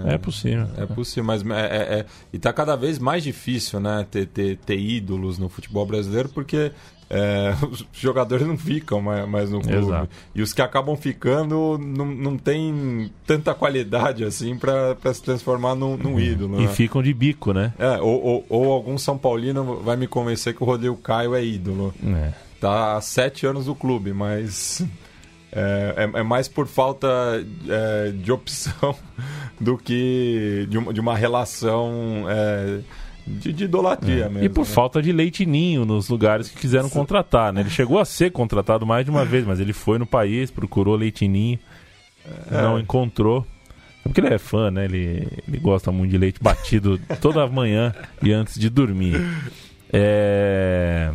É 0.06 0.16
possível. 0.16 0.68
É 0.76 0.86
possível, 0.86 1.24
mas 1.24 1.44
é, 1.44 1.76
é- 1.76 1.98
é- 2.00 2.06
e 2.32 2.38
tá 2.38 2.52
cada 2.52 2.76
vez 2.76 2.98
mais 2.98 3.24
difícil, 3.24 3.80
né, 3.80 4.06
ter, 4.08 4.26
ter, 4.26 4.56
ter 4.58 4.78
ídolos 4.78 5.36
no 5.36 5.48
futebol 5.48 5.84
brasileiro, 5.84 6.28
porque 6.28 6.70
é, 7.10 7.54
os 7.70 7.84
jogadores 7.92 8.46
não 8.46 8.56
ficam 8.56 9.00
mais, 9.00 9.50
no 9.50 9.60
clube. 9.60 9.76
Exato. 9.76 10.08
E 10.34 10.42
os 10.42 10.52
que 10.52 10.62
acabam 10.62 10.96
ficando 10.96 11.78
não, 11.78 12.06
não 12.06 12.36
tem 12.36 13.10
tanta 13.26 13.54
qualidade 13.54 14.24
assim 14.24 14.56
pra 14.56 14.96
se 15.12 15.22
transformar 15.22 15.74
num, 15.74 15.96
num 15.96 16.18
ídolo. 16.18 16.60
E 16.60 16.66
né? 16.66 16.68
ficam 16.68 17.02
de 17.02 17.12
bico, 17.12 17.52
né? 17.52 17.72
É, 17.78 18.00
ou, 18.00 18.22
ou, 18.22 18.46
ou 18.48 18.72
algum 18.72 18.96
São 18.98 19.18
Paulino 19.18 19.80
vai 19.82 19.96
me 19.96 20.06
convencer 20.06 20.54
que 20.54 20.62
o 20.62 20.66
Rodrigo 20.66 20.96
Caio 20.96 21.34
é 21.34 21.44
ídolo. 21.44 21.94
É. 22.04 22.32
Tá 22.60 22.96
há 22.96 23.00
sete 23.00 23.46
anos 23.46 23.66
no 23.66 23.74
clube, 23.74 24.12
mas 24.12 24.82
é, 25.52 26.10
é- 26.14 26.20
é 26.20 26.22
mais 26.22 26.48
por 26.48 26.66
falta 26.66 27.06
é, 27.68 28.10
de 28.10 28.32
opção 28.32 28.96
do 29.60 29.76
que 29.78 30.66
de 30.68 30.78
uma, 30.78 30.92
de 30.92 31.00
uma 31.00 31.16
relação 31.16 32.24
é, 32.28 32.80
de, 33.26 33.52
de 33.52 33.64
idolatria 33.64 34.28
mesmo. 34.28 34.44
E 34.44 34.48
por 34.48 34.60
né? 34.66 34.66
falta 34.72 35.00
de 35.02 35.12
leitinho 35.12 35.84
nos 35.84 36.08
lugares 36.08 36.48
que 36.48 36.56
quiseram 36.60 36.88
contratar, 36.90 37.52
né? 37.52 37.60
Ele 37.62 37.70
chegou 37.70 37.98
a 37.98 38.04
ser 38.04 38.30
contratado 38.32 38.84
mais 38.86 39.04
de 39.04 39.10
uma 39.10 39.24
vez, 39.24 39.44
mas 39.46 39.60
ele 39.60 39.72
foi 39.72 39.98
no 39.98 40.06
país, 40.06 40.50
procurou 40.50 40.94
leitinho, 40.96 41.58
É. 42.50 42.62
não 42.62 42.78
encontrou. 42.78 43.46
É 44.04 44.08
Porque 44.08 44.20
ele 44.20 44.34
é 44.34 44.38
fã, 44.38 44.70
né? 44.70 44.84
Ele, 44.84 45.26
ele 45.48 45.58
gosta 45.58 45.90
muito 45.90 46.10
de 46.10 46.18
leite 46.18 46.38
batido 46.42 46.98
toda 47.20 47.46
manhã 47.46 47.94
e 48.22 48.32
antes 48.32 48.58
de 48.60 48.68
dormir. 48.68 49.18
É... 49.92 51.10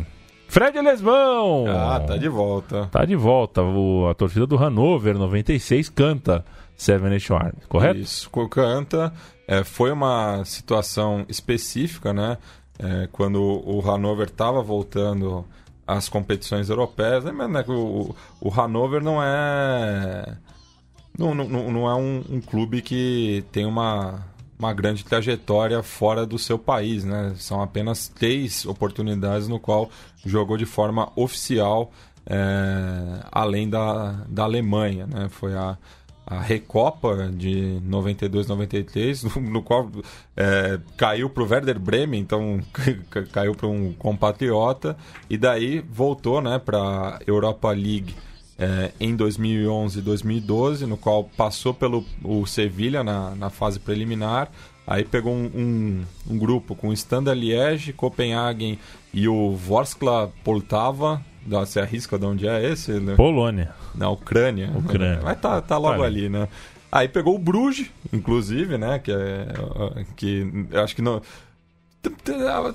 Fred 0.48 0.80
Lesbão! 0.80 1.66
Ah, 1.68 2.00
tá 2.00 2.16
de 2.16 2.28
volta. 2.28 2.88
Tá 2.90 3.04
de 3.04 3.14
volta. 3.14 3.62
O- 3.62 4.08
a 4.08 4.14
torcida 4.14 4.46
do 4.46 4.56
Hanover 4.58 5.16
96 5.16 5.88
canta 5.88 6.44
Seven 6.80 7.10
Nation 7.10 7.36
Army, 7.36 7.60
correto? 7.68 8.00
Isso, 8.00 8.30
canta. 8.48 9.12
É, 9.46 9.62
foi 9.62 9.92
uma 9.92 10.42
situação 10.46 11.26
específica, 11.28 12.10
né? 12.10 12.38
É, 12.78 13.06
quando 13.12 13.38
o 13.38 13.80
Hannover 13.82 14.28
estava 14.28 14.62
voltando 14.62 15.44
às 15.86 16.08
competições 16.08 16.70
europeias. 16.70 17.22
Né, 17.24 17.62
que 17.62 17.70
o, 17.70 18.14
o 18.40 18.48
Hannover 18.48 19.02
não 19.02 19.22
é. 19.22 20.38
Não, 21.18 21.34
não 21.34 21.70
não 21.70 21.90
é 21.90 21.94
um, 21.94 22.24
um 22.30 22.40
clube 22.40 22.80
que 22.80 23.44
tem 23.52 23.66
uma, 23.66 24.24
uma 24.58 24.72
grande 24.72 25.04
trajetória 25.04 25.82
fora 25.82 26.24
do 26.24 26.38
seu 26.38 26.58
país, 26.58 27.04
né? 27.04 27.34
São 27.36 27.60
apenas 27.60 28.08
três 28.08 28.64
oportunidades 28.64 29.48
no 29.48 29.60
qual 29.60 29.90
jogou 30.24 30.56
de 30.56 30.64
forma 30.64 31.12
oficial 31.14 31.92
é, 32.26 33.20
além 33.30 33.68
da, 33.68 34.24
da 34.28 34.44
Alemanha, 34.44 35.06
né? 35.06 35.28
Foi 35.28 35.54
a, 35.54 35.76
a 36.30 36.40
Recopa 36.40 37.28
de 37.36 37.80
92, 37.84 38.46
93, 38.46 39.24
no, 39.36 39.62
qual 39.62 39.90
é, 40.36 40.78
caiu 40.96 41.28
para 41.28 41.42
o 41.42 41.46
Werder 41.48 41.78
Bremen, 41.78 42.20
então 42.20 42.60
ca- 42.72 43.22
caiu 43.32 43.54
para 43.54 43.66
um 43.66 43.92
compatriota, 43.92 44.96
e 45.28 45.36
daí 45.36 45.80
voltou 45.80 46.40
né, 46.40 46.60
para 46.60 46.78
a 46.78 47.18
Europa 47.26 47.70
League 47.72 48.14
é, 48.56 48.92
em 49.00 49.16
2011 49.16 49.98
e 49.98 50.02
2012, 50.02 50.86
no 50.86 50.96
qual 50.96 51.24
passou 51.24 51.74
pelo 51.74 52.04
o 52.22 52.46
Sevilha 52.46 53.02
na, 53.02 53.34
na 53.34 53.50
fase 53.50 53.80
preliminar, 53.80 54.52
aí 54.86 55.04
pegou 55.04 55.32
um, 55.32 55.50
um, 55.54 56.04
um 56.34 56.38
grupo 56.38 56.76
com 56.76 56.92
Standard 56.92 57.38
Liège, 57.40 57.92
Copenhagen 57.92 58.78
e 59.12 59.26
o 59.26 59.56
Vorskla 59.56 60.30
Poltava, 60.44 61.20
da- 61.46 61.60
você 61.60 61.80
arrisca 61.80 62.18
de 62.18 62.24
onde 62.26 62.46
é 62.48 62.64
esse? 62.70 62.92
né? 62.92 63.14
Polônia. 63.16 63.72
Na 63.94 64.08
Ucrânia. 64.10 64.70
Ucrânia. 64.74 65.20
Mas 65.22 65.40
tá, 65.40 65.60
tá 65.60 65.76
logo 65.78 65.98
Tá 66.00 66.04
ali, 66.04 66.28
né? 66.28 66.48
Aí 66.92 67.08
pegou 67.08 67.34
o 67.36 67.38
Bruges, 67.38 67.88
inclusive, 68.12 68.76
né? 68.76 68.98
Que 68.98 69.12
é. 69.12 69.46
Que 70.16 70.66
eu 70.70 70.82
acho 70.82 70.94
que 70.96 71.02
não. 71.02 71.22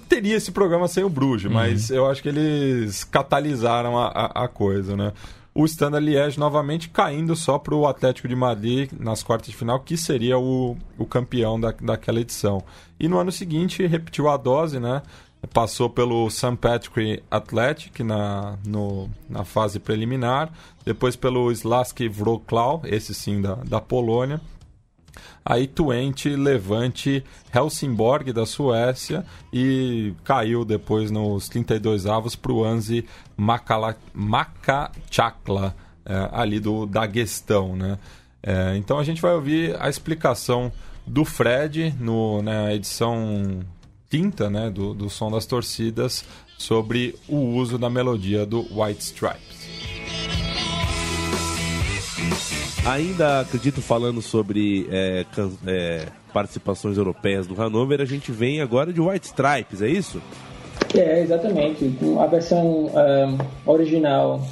Teria 0.08 0.36
esse 0.36 0.52
programa 0.52 0.88
sem 0.88 1.04
o 1.04 1.10
Bruges, 1.10 1.52
mas 1.52 1.90
eu 1.90 2.10
acho 2.10 2.22
que 2.22 2.30
eles 2.30 3.04
catalisaram 3.04 3.98
a, 3.98 4.08
a, 4.08 4.44
a 4.44 4.48
coisa, 4.48 4.96
né? 4.96 5.12
O 5.54 5.66
Standard 5.66 6.06
Liège 6.06 6.38
novamente 6.40 6.90
caindo 6.90 7.36
só 7.36 7.58
para 7.58 7.74
o 7.74 7.88
Atlético 7.88 8.28
de 8.28 8.36
Madrid 8.36 8.92
nas 9.00 9.24
quartas 9.24 9.50
de 9.50 9.56
final, 9.56 9.80
que 9.80 9.96
seria 9.98 10.38
o, 10.38 10.78
o 10.98 11.06
campeão 11.06 11.60
da, 11.60 11.72
daquela 11.72 12.20
edição. 12.20 12.62
E 13.00 13.08
no 13.08 13.18
ano 13.18 13.32
seguinte 13.32 13.86
repetiu 13.88 14.30
a 14.30 14.36
dose, 14.38 14.80
né? 14.80 15.02
Passou 15.54 15.90
pelo 15.90 16.30
St. 16.30 16.56
Patrick 16.58 17.24
Athletic 17.30 18.00
na, 18.04 18.58
no, 18.66 19.10
na 19.30 19.44
fase 19.44 19.80
preliminar, 19.80 20.52
depois 20.84 21.16
pelo 21.16 21.52
Slaski 21.52 22.08
Wrocław, 22.08 22.82
esse 22.86 23.14
sim 23.14 23.42
da, 23.42 23.56
da 23.56 23.82
Polônia, 23.82 24.42
aí 25.44 25.68
Twente, 25.68 26.30
Levante, 26.30 27.24
Helsingborg 27.54 28.34
da 28.34 28.46
Suécia 28.46 29.26
e 29.54 30.14
caiu 30.24 30.66
depois 30.66 31.12
nos 31.12 31.48
32 31.50 32.06
avos 32.06 32.36
para 32.36 32.52
o 32.52 32.64
Anzi 32.64 33.06
Makachakla, 34.14 35.76
é, 36.06 36.30
ali 36.32 36.60
do 36.60 36.86
Daguestão, 36.86 37.76
né? 37.76 37.98
É, 38.42 38.76
então 38.78 39.00
a 39.00 39.04
gente 39.04 39.22
vai 39.22 39.34
ouvir 39.34 39.76
a 39.80 39.90
explicação 39.90 40.72
do 41.06 41.26
Fred 41.26 41.96
no, 42.00 42.42
na 42.42 42.74
edição 42.74 43.60
quinta 44.10 44.50
né, 44.50 44.70
do, 44.70 44.94
do 44.94 45.10
Som 45.10 45.32
das 45.32 45.46
Torcidas 45.46 46.24
sobre 46.58 47.16
o 47.28 47.36
uso 47.38 47.78
da 47.78 47.90
melodia 47.90 48.46
do 48.46 48.60
White 48.72 49.02
Stripes. 49.02 49.56
Ainda 52.88 53.42
acredito 53.42 53.82
falando 53.82 54.22
sobre 54.22 54.88
é, 54.92 55.26
can- 55.34 55.52
é, 55.66 56.06
participações 56.32 56.98
europeias 56.98 57.48
do 57.48 57.60
Hanover, 57.60 58.00
a 58.00 58.06
gente 58.06 58.32
vem 58.32 58.62
agora 58.62 58.94
de 58.94 59.02
White 59.02 59.26
Stripes, 59.28 59.82
é 59.82 59.88
isso? 59.88 60.22
É, 60.94 61.22
exatamente. 61.22 61.98
A 62.20 62.28
versão 62.28 62.92
original 63.66 64.46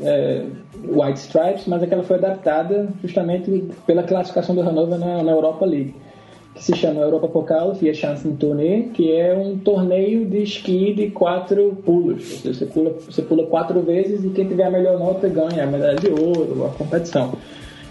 é, 0.00 0.44
White 0.84 1.20
Stripes, 1.20 1.66
mas 1.66 1.82
aquela 1.82 2.02
foi 2.02 2.16
adaptada 2.16 2.88
justamente 3.02 3.64
pela 3.86 4.02
classificação 4.02 4.54
do 4.54 4.62
Hannover 4.62 4.98
na, 4.98 5.22
na 5.22 5.30
Europa 5.30 5.64
League, 5.64 5.94
se 6.60 6.76
chama 6.76 7.00
Europa 7.00 7.26
Pokal 7.26 7.72
Vier 7.72 7.94
Chancen 7.94 8.36
Tournee, 8.36 8.90
que 8.94 9.10
é 9.12 9.34
um 9.34 9.58
torneio 9.58 10.26
de 10.26 10.42
esqui 10.42 10.92
de 10.92 11.10
quatro 11.10 11.74
pulos. 11.84 12.42
Você 12.44 12.66
pula, 12.66 12.90
você 12.90 13.22
pula 13.22 13.46
quatro 13.46 13.80
vezes 13.80 14.22
e 14.22 14.28
quem 14.28 14.46
tiver 14.46 14.64
a 14.64 14.70
melhor 14.70 14.98
nota 14.98 15.26
ganha 15.26 15.64
a 15.64 15.66
medalha 15.66 15.96
de 15.96 16.10
ouro, 16.10 16.66
a 16.66 16.68
competição. 16.76 17.32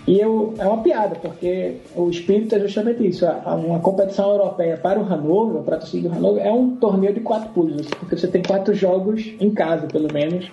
E 0.07 0.19
eu, 0.19 0.53
é 0.57 0.65
uma 0.65 0.81
piada, 0.81 1.15
porque 1.15 1.77
o 1.95 2.09
espírito 2.09 2.55
é 2.55 2.59
justamente 2.59 3.05
isso. 3.07 3.25
Uma 3.25 3.79
competição 3.79 4.31
europeia 4.31 4.77
para 4.77 4.99
o 4.99 5.03
Hannover, 5.03 5.63
para 5.63 5.75
a 5.75 5.79
torcida 5.79 6.07
do 6.07 6.15
Hannover, 6.15 6.45
é 6.45 6.51
um 6.51 6.75
torneio 6.75 7.13
de 7.13 7.19
quatro 7.21 7.49
pulos, 7.49 7.87
porque 7.99 8.15
você 8.15 8.27
tem 8.27 8.41
quatro 8.41 8.73
jogos 8.73 9.33
em 9.39 9.49
casa, 9.49 9.87
pelo 9.87 10.11
menos, 10.13 10.49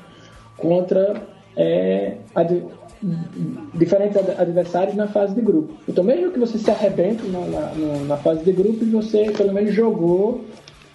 contra 0.57 1.23
é, 1.55 2.17
diferentes 3.75 4.17
ad- 4.17 4.35
adversários 4.39 4.97
na 4.97 5.07
fase 5.07 5.35
de 5.35 5.41
grupo. 5.41 5.75
Então, 5.89 6.03
mesmo 6.03 6.31
que 6.33 6.39
você 6.39 6.59
se 6.59 6.71
arrebente 6.71 7.27
na, 7.29 7.41
na, 7.41 7.73
na 8.09 8.17
fase 8.17 8.45
de 8.45 8.53
grupo, 8.53 8.85
você 8.87 9.31
pelo 9.31 9.53
menos 9.53 9.75
jogou, 9.75 10.45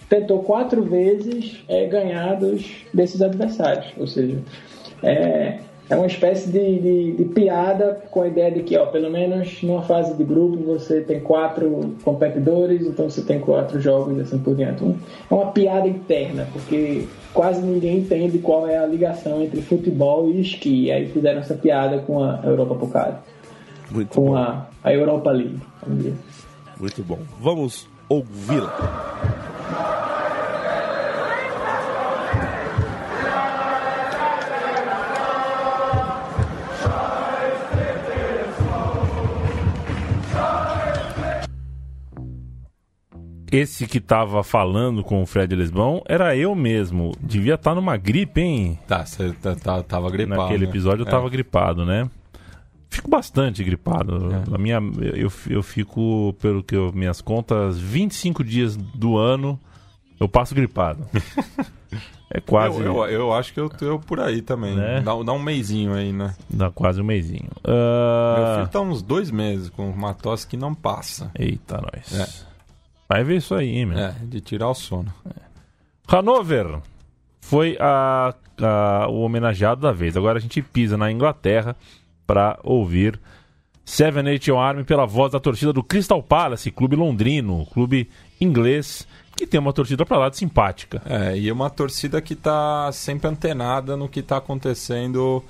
tentou 0.08 0.40
quatro 0.40 0.82
vezes 0.82 1.62
é, 1.68 1.86
ganhar 1.86 2.36
dos, 2.36 2.64
desses 2.92 3.22
adversários. 3.22 3.86
Ou 3.96 4.06
seja, 4.06 4.38
é, 5.02 5.58
é 5.90 5.96
uma 5.96 6.06
espécie 6.06 6.50
de, 6.50 6.78
de, 6.78 7.12
de 7.12 7.24
piada 7.26 8.00
com 8.10 8.22
a 8.22 8.28
ideia 8.28 8.50
de 8.50 8.62
que, 8.62 8.76
ó, 8.78 8.86
pelo 8.86 9.10
menos 9.10 9.62
numa 9.62 9.82
fase 9.82 10.14
de 10.14 10.24
grupo 10.24 10.56
você 10.64 11.00
tem 11.02 11.20
quatro 11.20 11.94
competidores, 12.02 12.86
então 12.86 13.10
você 13.10 13.20
tem 13.22 13.40
quatro 13.40 13.78
jogos 13.80 14.16
e 14.16 14.20
assim 14.22 14.38
por 14.38 14.54
diante. 14.54 14.82
Um- 14.82 14.96
É 15.30 15.34
uma 15.34 15.50
piada 15.52 15.86
interna, 15.88 16.46
porque 16.52 17.06
quase 17.34 17.60
ninguém 17.60 17.98
entende 17.98 18.38
qual 18.38 18.66
é 18.66 18.78
a 18.78 18.86
ligação 18.86 19.42
entre 19.42 19.60
futebol 19.60 20.30
e 20.30 20.40
esqui. 20.40 20.90
Aí 20.90 21.08
fizeram 21.08 21.40
essa 21.40 21.54
piada 21.54 21.98
com 21.98 22.22
a 22.22 22.40
Europa 22.44 22.74
Pokal, 22.76 23.22
Muito 23.90 24.14
com 24.14 24.26
bom. 24.26 24.36
a, 24.36 24.66
a 24.82 24.92
Europa 24.94 25.30
League. 25.30 25.58
Muito 26.80 27.02
bom. 27.02 27.18
Vamos 27.40 27.86
ouvi-la. 28.08 28.72
Esse 43.52 43.86
que 43.86 44.00
tava 44.00 44.42
falando 44.42 45.04
com 45.04 45.22
o 45.22 45.26
Fred 45.26 45.54
Lesbão 45.54 46.02
era 46.06 46.34
eu 46.34 46.54
mesmo. 46.54 47.12
Devia 47.20 47.54
estar 47.54 47.74
numa 47.74 47.96
gripe, 47.98 48.40
hein? 48.40 48.78
Tá, 48.88 49.04
você 49.04 49.30
tá- 49.34 49.54
tá- 49.54 49.82
tava 49.82 50.10
gripado. 50.10 50.40
Naquele 50.42 50.64
né? 50.64 50.70
episódio 50.70 51.02
eu 51.02 51.08
É. 51.08 51.10
tava 51.10 51.28
gripado, 51.28 51.84
né? 51.84 52.08
Fico 52.88 53.08
bastante 53.10 53.62
gripado. 53.62 54.30
É. 54.32 54.54
A 54.54 54.58
minha, 54.58 54.78
eu, 55.14 55.30
eu 55.48 55.62
fico, 55.62 56.34
pelo 56.40 56.62
que 56.62 56.74
eu, 56.74 56.92
minhas 56.94 57.20
contas, 57.20 57.78
25 57.78 58.42
dias 58.42 58.76
do 58.76 59.16
ano 59.16 59.58
eu 60.18 60.28
passo 60.28 60.54
gripado. 60.54 61.06
é 62.30 62.40
quase. 62.40 62.80
Eu, 62.80 62.84
eu, 63.04 63.04
eu 63.06 63.32
acho 63.34 63.52
que 63.52 63.60
eu 63.60 63.68
tô 63.68 63.98
por 63.98 64.20
aí 64.20 64.40
também. 64.42 64.74
Né? 64.76 65.00
Dá, 65.00 65.12
dá 65.22 65.32
um 65.32 65.42
mêsinho 65.42 65.92
aí, 65.94 66.12
né? 66.12 66.34
Dá 66.48 66.70
quase 66.70 67.00
um 67.00 67.04
mêsinho. 67.04 67.48
Meu 67.66 67.74
Ah, 67.74 68.54
filho 68.60 68.68
tá 68.68 68.80
uns 68.80 69.02
dois 69.02 69.30
meses 69.30 69.68
com 69.68 69.88
uma 69.90 70.14
tosse 70.14 70.46
que 70.46 70.56
não 70.56 70.74
passa. 70.74 71.30
Eita, 71.38 71.80
nós. 71.80 72.18
É. 72.48 72.51
Vai 73.08 73.22
ver 73.24 73.36
isso 73.36 73.54
aí, 73.54 73.68
hein, 73.78 73.86
meu. 73.86 73.98
É, 73.98 74.14
de 74.22 74.40
tirar 74.40 74.68
o 74.68 74.74
sono. 74.74 75.12
Hannover 76.08 76.80
foi 77.40 77.76
a, 77.80 78.34
a- 78.60 79.06
o 79.08 79.20
homenageado 79.22 79.80
da 79.80 79.92
vez. 79.92 80.16
Agora 80.16 80.38
a 80.38 80.40
gente 80.40 80.60
pisa 80.62 80.96
na 80.96 81.10
Inglaterra 81.10 81.76
para 82.26 82.58
ouvir 82.62 83.18
Seven 83.84 84.22
Nation 84.22 84.58
Army 84.58 84.84
pela 84.84 85.06
voz 85.06 85.32
da 85.32 85.40
torcida 85.40 85.72
do 85.72 85.82
Crystal 85.82 86.22
Palace, 86.22 86.70
clube 86.70 86.96
londrino, 86.96 87.66
clube 87.72 88.08
inglês, 88.40 89.06
que 89.36 89.46
tem 89.46 89.58
uma 89.60 89.72
torcida 89.72 90.06
pra 90.06 90.18
lá 90.18 90.28
de 90.28 90.36
simpática. 90.36 91.02
É, 91.04 91.36
e 91.36 91.50
uma 91.50 91.68
torcida 91.68 92.20
que 92.20 92.34
tá 92.34 92.90
sempre 92.92 93.28
antenada 93.28 93.96
no 93.96 94.08
que 94.08 94.22
tá 94.22 94.36
acontecendo 94.36 95.42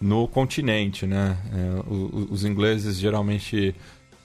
no 0.00 0.26
continente, 0.28 1.06
né? 1.06 1.36
É, 1.52 1.82
os 2.30 2.44
ingleses 2.44 2.96
geralmente 2.96 3.74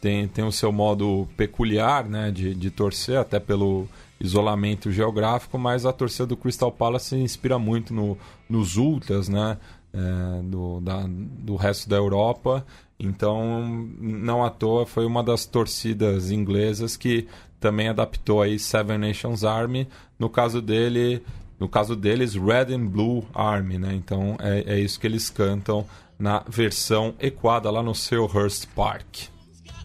têm, 0.02 0.28
têm 0.28 0.46
o 0.46 0.52
seu 0.52 0.72
modo 0.72 1.28
peculiar, 1.38 2.06
né, 2.06 2.32
de, 2.32 2.54
de 2.54 2.70
torcer, 2.72 3.18
até 3.18 3.40
pelo 3.40 3.88
isolamento 4.20 4.92
geográfico, 4.92 5.58
mas 5.58 5.86
a 5.86 5.92
torcida 5.94 6.28
do 6.28 6.38
Crystal 6.38 6.72
Palace 6.72 7.10
se 7.10 7.16
inspira 7.18 7.60
muito 7.60 7.94
no, 7.94 8.18
nos 8.50 8.78
ultras, 8.78 9.28
né, 9.28 9.58
é, 9.94 10.42
do, 10.44 10.80
da- 10.82 11.06
do 11.08 11.56
resto 11.56 11.90
da 11.90 11.96
Europa. 11.98 12.66
Então, 12.98 13.68
não 14.00 14.44
à 14.44 14.50
toa, 14.50 14.86
foi 14.86 15.06
uma 15.06 15.22
das 15.22 15.46
torcidas 15.46 16.32
inglesas 16.32 16.96
que 16.96 17.28
também 17.60 17.90
adaptou 17.90 18.42
aí 18.42 18.58
Seven 18.58 18.98
Nations 18.98 19.44
Army. 19.44 19.88
No 20.18 20.30
caso 20.30 20.62
dele, 20.62 21.22
no 21.60 21.68
caso 21.68 21.94
deles, 21.96 22.36
Red 22.36 22.74
and 22.74 22.86
Blue 22.88 23.26
Army, 23.34 23.78
né? 23.78 23.94
Então 23.94 24.38
é, 24.40 24.76
é 24.76 24.80
isso 24.80 24.98
que 25.00 25.08
eles 25.08 25.30
cantam 25.30 25.86
na 26.18 26.42
versão 26.48 27.14
equada 27.20 27.70
lá 27.70 27.84
no 27.84 27.94
Selhurst 27.94 28.66
Park. 28.74 29.28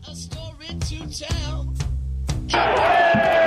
A 0.08 0.14
story 0.14 0.68
to 0.88 1.26
tell. 2.48 3.39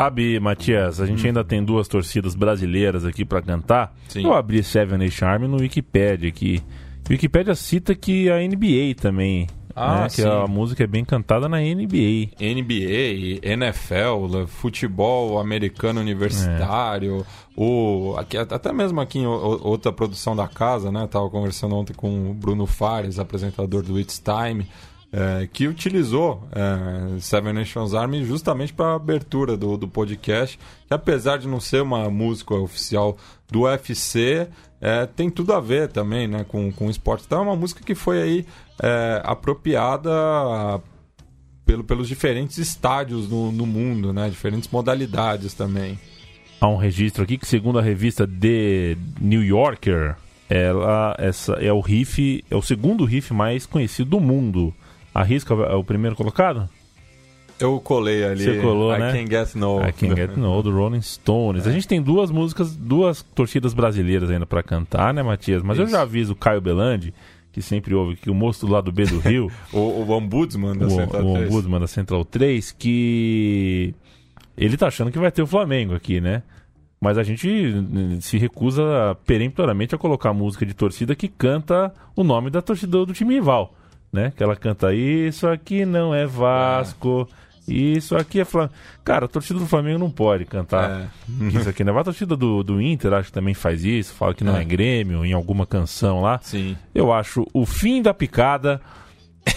Sabe, 0.00 0.40
Matias, 0.40 0.98
a 0.98 1.04
gente 1.04 1.26
ainda 1.26 1.44
tem 1.44 1.62
duas 1.62 1.86
torcidas 1.86 2.34
brasileiras 2.34 3.04
aqui 3.04 3.22
pra 3.22 3.42
cantar. 3.42 3.94
Sim. 4.08 4.24
Eu 4.24 4.32
abri 4.32 4.62
Seven 4.62 4.96
Nation 4.98 5.26
Army 5.26 5.46
no 5.46 5.58
Wikipedia 5.58 6.28
aqui. 6.28 6.62
Wikipedia 7.08 7.54
cita 7.54 7.94
que 7.94 8.30
a 8.30 8.38
NBA 8.38 8.94
também, 8.98 9.46
Ah, 9.76 10.02
né, 10.02 10.06
que 10.08 10.22
a 10.22 10.46
música 10.46 10.84
é 10.84 10.86
bem 10.86 11.04
cantada 11.04 11.50
na 11.50 11.58
NBA. 11.60 12.30
NBA, 12.40 13.40
NFL, 13.42 14.46
futebol 14.46 15.38
americano 15.38 16.00
universitário, 16.00 17.26
o, 17.54 18.14
aqui, 18.16 18.38
até 18.38 18.72
mesmo 18.72 19.00
aqui 19.02 19.18
em 19.18 19.26
outra 19.26 19.92
produção 19.92 20.34
da 20.34 20.48
casa, 20.48 20.90
né? 20.90 21.06
Tava 21.10 21.28
conversando 21.28 21.74
ontem 21.74 21.92
com 21.92 22.30
o 22.30 22.34
Bruno 22.34 22.64
Fares, 22.64 23.18
apresentador 23.18 23.82
do 23.82 24.00
It's 24.00 24.18
Time, 24.18 24.66
é, 25.12 25.48
que 25.52 25.66
utilizou 25.66 26.48
é, 26.52 27.18
Seven 27.20 27.52
Nations 27.52 27.94
Army 27.94 28.24
justamente 28.24 28.72
para 28.72 28.92
a 28.92 28.94
abertura 28.94 29.56
do, 29.56 29.76
do 29.76 29.88
podcast, 29.88 30.58
que 30.86 30.94
apesar 30.94 31.38
de 31.38 31.48
não 31.48 31.60
ser 31.60 31.82
uma 31.82 32.08
música 32.08 32.54
oficial 32.54 33.16
do 33.50 33.62
UFC, 33.62 34.48
é, 34.80 35.06
tem 35.06 35.28
tudo 35.28 35.52
a 35.52 35.60
ver 35.60 35.88
também 35.88 36.28
né, 36.28 36.44
com, 36.44 36.72
com 36.72 36.86
o 36.86 36.90
esporte. 36.90 37.24
Então 37.26 37.40
é 37.40 37.42
uma 37.42 37.56
música 37.56 37.82
que 37.84 37.94
foi 37.94 38.22
aí 38.22 38.46
é, 38.82 39.20
apropriada 39.24 40.10
pelo, 41.66 41.84
pelos 41.84 42.08
diferentes 42.08 42.58
estádios 42.58 43.28
no, 43.28 43.52
no 43.52 43.66
mundo, 43.66 44.12
né? 44.12 44.28
Diferentes 44.28 44.68
modalidades 44.70 45.54
também. 45.54 45.98
Há 46.60 46.68
um 46.68 46.76
registro 46.76 47.22
aqui 47.22 47.38
que, 47.38 47.46
segundo 47.46 47.78
a 47.78 47.82
revista 47.82 48.26
The 48.26 48.96
New 49.20 49.42
Yorker, 49.42 50.16
ela 50.48 51.14
essa 51.18 51.52
é 51.54 51.72
o 51.72 51.80
riff, 51.80 52.44
é 52.50 52.56
o 52.56 52.62
segundo 52.62 53.04
riff 53.04 53.32
mais 53.32 53.66
conhecido 53.66 54.10
do 54.10 54.20
mundo. 54.20 54.74
Arrisca 55.20 55.54
é 55.54 55.74
o 55.74 55.84
primeiro 55.84 56.16
colocado? 56.16 56.68
Eu 57.60 57.78
colei 57.78 58.24
ali. 58.24 58.42
Você 58.42 58.58
colou, 58.60 58.94
I 58.94 58.98
né? 58.98 59.12
Can 59.12 59.30
Get 59.30 59.54
No. 59.54 59.86
I 59.86 59.92
Can 59.92 60.16
Get 60.16 60.36
No, 60.36 60.62
do 60.62 60.70
Rolling 60.72 61.02
Stones. 61.02 61.66
A 61.66 61.70
gente 61.70 61.86
tem 61.86 62.00
duas 62.00 62.30
músicas, 62.30 62.74
duas 62.74 63.22
torcidas 63.22 63.74
brasileiras 63.74 64.30
ainda 64.30 64.46
pra 64.46 64.62
cantar, 64.62 65.12
né, 65.12 65.22
Matias? 65.22 65.62
Mas 65.62 65.78
eu 65.78 65.84
Isso. 65.84 65.92
já 65.92 66.00
aviso 66.00 66.32
o 66.32 66.36
Caio 66.36 66.60
Belandi, 66.60 67.12
que 67.52 67.60
sempre 67.60 67.94
ouve 67.94 68.16
que 68.16 68.30
o 68.30 68.34
moço 68.34 68.66
do 68.66 68.72
lado 68.72 68.90
B 68.90 69.04
do 69.04 69.18
Rio, 69.18 69.50
o, 69.72 69.78
o 69.78 70.10
Ombudsman 70.10 70.74
da 70.76 70.86
o, 70.86 70.90
Central 70.90 71.22
o 71.22 71.34
3. 71.34 71.48
Ombudsman 71.50 71.80
da 71.80 71.86
Central 71.86 72.24
3, 72.24 72.72
que 72.72 73.94
ele 74.56 74.76
tá 74.78 74.86
achando 74.86 75.10
que 75.10 75.18
vai 75.18 75.30
ter 75.30 75.42
o 75.42 75.46
Flamengo 75.46 75.94
aqui, 75.94 76.18
né? 76.18 76.42
Mas 76.98 77.16
a 77.16 77.22
gente 77.22 77.48
eh, 77.48 78.20
se 78.20 78.36
recusa 78.36 79.16
peremptoramente 79.26 79.94
a 79.94 79.98
colocar 79.98 80.32
música 80.34 80.66
de 80.66 80.74
torcida 80.74 81.14
que 81.14 81.28
canta 81.28 81.92
o 82.14 82.22
nome 82.22 82.50
da 82.50 82.60
torcida 82.60 83.04
do 83.04 83.12
time 83.12 83.34
rival, 83.34 83.74
né? 84.12 84.32
Que 84.36 84.42
ela 84.42 84.56
canta 84.56 84.92
Isso 84.94 85.46
aqui 85.46 85.84
não 85.84 86.14
é 86.14 86.26
Vasco, 86.26 87.28
isso 87.68 88.16
aqui 88.16 88.40
é 88.40 88.44
Flamengo. 88.44 88.74
Cara, 89.04 89.26
a 89.26 89.28
torcida 89.28 89.58
do 89.58 89.66
Flamengo 89.66 89.98
não 89.98 90.10
pode 90.10 90.44
cantar 90.44 91.12
isso 91.54 91.68
aqui, 91.68 91.84
né? 91.84 91.92
A 91.92 92.04
torcida 92.04 92.36
do, 92.36 92.62
do 92.62 92.80
Inter 92.80 93.12
acho 93.12 93.28
que 93.28 93.34
também 93.34 93.54
faz 93.54 93.84
isso, 93.84 94.14
fala 94.14 94.34
que 94.34 94.44
não 94.44 94.56
é, 94.56 94.62
É. 94.62 94.64
Grêmio 94.64 95.24
em 95.24 95.32
alguma 95.32 95.66
canção 95.66 96.20
lá. 96.20 96.40
Sim. 96.42 96.76
Eu 96.94 97.12
acho 97.12 97.46
o 97.52 97.64
fim 97.64 98.02
da 98.02 98.12
picada. 98.12 98.80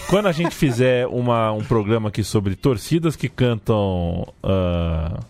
Quando 0.08 0.26
a 0.26 0.32
gente 0.32 0.54
fizer 0.54 1.06
uma, 1.06 1.52
um 1.52 1.62
programa 1.62 2.08
aqui 2.08 2.24
sobre 2.24 2.54
torcidas 2.54 3.16
que 3.16 3.28
cantam 3.28 4.26
ah, 4.42 5.20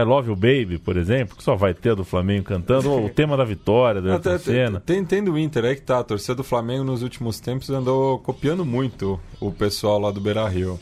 I 0.00 0.04
Love 0.04 0.30
You 0.30 0.36
Baby, 0.36 0.78
por 0.78 0.96
exemplo, 0.96 1.36
que 1.36 1.42
só 1.42 1.54
vai 1.54 1.74
ter 1.74 1.90
a 1.90 1.94
do 1.94 2.04
Flamengo 2.04 2.44
cantando, 2.44 2.90
ou 2.90 3.04
o 3.06 3.08
tema 3.10 3.36
da 3.36 3.44
vitória 3.44 4.00
da 4.00 4.16
Até, 4.16 4.38
cena. 4.38 4.80
tem, 4.80 5.04
tem 5.04 5.22
do 5.22 5.38
Inter 5.38 5.64
aí 5.66 5.74
que 5.76 5.82
tá. 5.82 5.98
A 5.98 6.04
torcida 6.04 6.34
do 6.36 6.44
Flamengo 6.44 6.82
nos 6.84 7.02
últimos 7.02 7.38
tempos 7.40 7.68
andou 7.70 8.18
copiando 8.20 8.64
muito 8.64 9.20
o 9.40 9.50
pessoal 9.52 9.98
lá 9.98 10.10
do 10.10 10.20
Beira 10.20 10.48
Rio. 10.48 10.80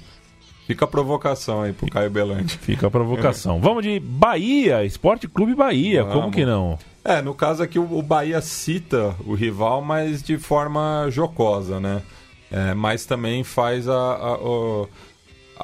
Fica 0.67 0.85
a 0.85 0.89
provocação 0.89 1.63
aí 1.63 1.73
pro 1.73 1.91
Caio 1.91 2.09
Belandi. 2.11 2.57
Fica 2.59 2.87
a 2.87 2.91
provocação. 2.91 3.61
Vamos 3.61 3.83
de 3.83 3.99
Bahia, 3.99 4.85
Esporte 4.85 5.27
Clube 5.27 5.55
Bahia, 5.57 6.05
como 6.05 6.21
Vamos. 6.21 6.37
que 6.37 6.47
não? 6.47 6.79
É, 7.05 7.21
no 7.21 7.35
caso 7.35 7.61
aqui 7.63 7.79
o, 7.79 8.03
Bahia 8.03 8.41
cita 8.41 9.17
o 9.27 9.35
rival, 9.35 9.83
mas 9.83 10.23
de 10.23 10.39
forma 10.39 11.07
jocosa, 11.11 11.81
né? 11.81 12.03
É, 12.53 12.75
mas 12.75 13.05
também 13.05 13.43
faz 13.43 13.89
a, 13.89 13.95
a, 13.95 14.35
o- 14.39 14.89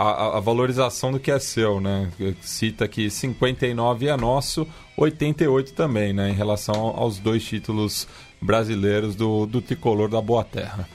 a- 0.03 0.37
a 0.37 0.41
valorização 0.41 1.11
do 1.13 1.19
que 1.21 1.31
é 1.31 1.39
seu, 1.39 1.81
né? 1.81 2.11
Cita 2.41 2.87
que 2.89 3.09
59 3.11 4.07
é 4.09 4.17
nosso, 4.17 4.67
88 4.97 5.73
também, 5.73 6.13
né? 6.13 6.31
Em 6.31 6.35
relação 6.35 6.75
aos 6.97 7.19
dois 7.19 7.45
títulos 7.45 8.07
brasileiros 8.41 9.15
do, 9.15 9.47
do 9.47 9.61
tricolor 9.63 10.09
da 10.09 10.21
Boa 10.21 10.45
Terra. 10.45 10.89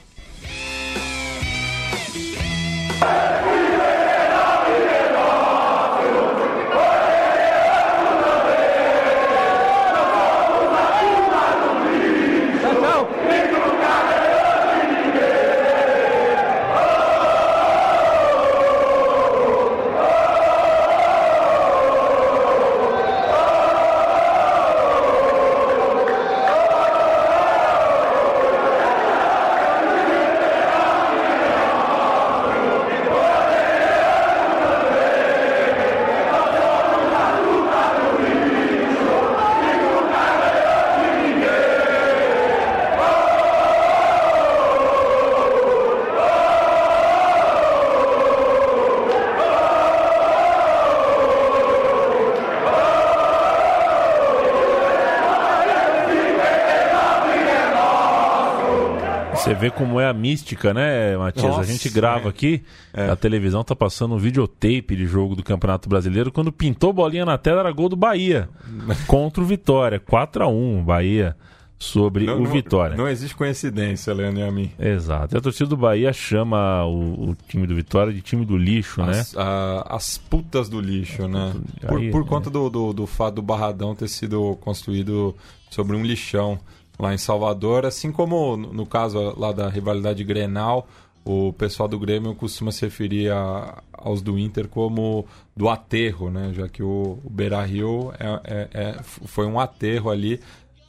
Vê 59.62 59.70
como 59.70 59.98
é 60.00 60.06
a 60.08 60.12
mística, 60.12 60.74
né, 60.74 61.16
Matias? 61.16 61.44
Nossa, 61.46 61.60
a 61.60 61.64
gente 61.64 61.88
grava 61.88 62.26
é. 62.26 62.28
aqui, 62.28 62.62
É. 62.92 63.08
a 63.10 63.16
televisão 63.16 63.62
tá 63.64 63.74
passando 63.74 64.14
um 64.14 64.18
videotape 64.18 64.94
de 64.96 65.06
jogo 65.06 65.34
do 65.36 65.42
Campeonato 65.42 65.88
Brasileiro. 65.88 66.30
Quando 66.32 66.52
pintou 66.52 66.92
bolinha 66.92 67.24
na 67.24 67.38
tela, 67.38 67.60
era 67.60 67.70
gol 67.72 67.88
do 67.88 67.96
Bahia. 67.96 68.48
contra 69.06 69.42
o 69.42 69.46
Vitória. 69.46 69.98
4x1, 70.00 70.82
Bahia 70.84 71.36
sobre 71.78 72.26
Não- 72.26 72.40
o 72.42 72.46
Vitória. 72.46 72.96
Não 72.96 73.08
existe 73.08 73.34
coincidência, 73.34 74.14
Leandro 74.14 74.40
e 74.40 74.44
a 74.44 74.52
mim. 74.52 74.70
Exato. 74.78 75.34
E 75.34 75.38
a 75.38 75.40
torcida 75.40 75.68
do 75.68 75.76
Bahia 75.76 76.12
chama 76.12 76.84
o, 76.84 77.30
o 77.30 77.36
time 77.48 77.66
do 77.66 77.74
Vitória 77.74 78.12
de 78.12 78.20
time 78.20 78.44
do 78.46 78.56
lixo, 78.56 79.02
né? 79.02 79.18
As, 79.18 79.36
a- 79.36 79.86
as 79.90 80.16
putas 80.16 80.68
do 80.68 80.80
lixo, 80.80 81.26
né? 81.26 81.52
Por, 81.88 81.98
Aí, 81.98 82.10
por 82.12 82.22
né? 82.22 82.28
conta 82.28 82.48
do, 82.48 82.70
do, 82.70 82.92
do 82.92 83.06
fato 83.06 83.34
do 83.36 83.42
Barradão 83.42 83.96
ter 83.96 84.06
sido 84.08 84.56
construído 84.60 85.34
sobre 85.70 85.96
um 85.96 86.02
lixão 86.04 86.56
lá 86.98 87.12
em 87.14 87.18
Salvador, 87.18 87.84
assim 87.86 88.12
como 88.12 88.56
no 88.56 88.86
caso 88.86 89.34
lá 89.38 89.52
da 89.52 89.68
rivalidade 89.68 90.22
Grenal, 90.24 90.86
o 91.24 91.52
pessoal 91.52 91.88
do 91.88 91.98
Grêmio 91.98 92.34
costuma 92.34 92.72
se 92.72 92.82
referir 92.84 93.30
a- 93.30 93.80
aos 93.92 94.20
do 94.22 94.38
Inter 94.38 94.66
como 94.68 95.24
do 95.56 95.68
aterro, 95.68 96.30
né? 96.30 96.52
Já 96.54 96.68
que 96.68 96.82
o, 96.82 97.18
o 97.24 97.30
Beira 97.30 97.62
Rio 97.64 98.12
é, 98.18 98.40
é- 98.44 98.68
é- 98.74 98.96
foi 99.02 99.46
um 99.46 99.58
aterro 99.60 100.10
ali 100.10 100.40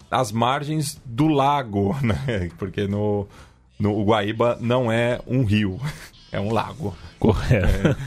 às 0.10 0.32
margens 0.32 1.00
do 1.06 1.28
lago, 1.28 1.96
né? 2.02 2.50
Porque 2.58 2.88
no, 2.88 3.28
no 3.80 3.96
o 3.98 4.04
Guaíba 4.04 4.58
não 4.60 4.92
é 4.92 5.20
um 5.28 5.44
rio, 5.44 5.80
é 6.32 6.40
um 6.40 6.52
lago. 6.52 6.96
Correto. 7.20 7.98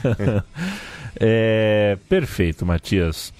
É, 1.19 1.97
perfeito, 2.09 2.65
Matias. 2.65 3.33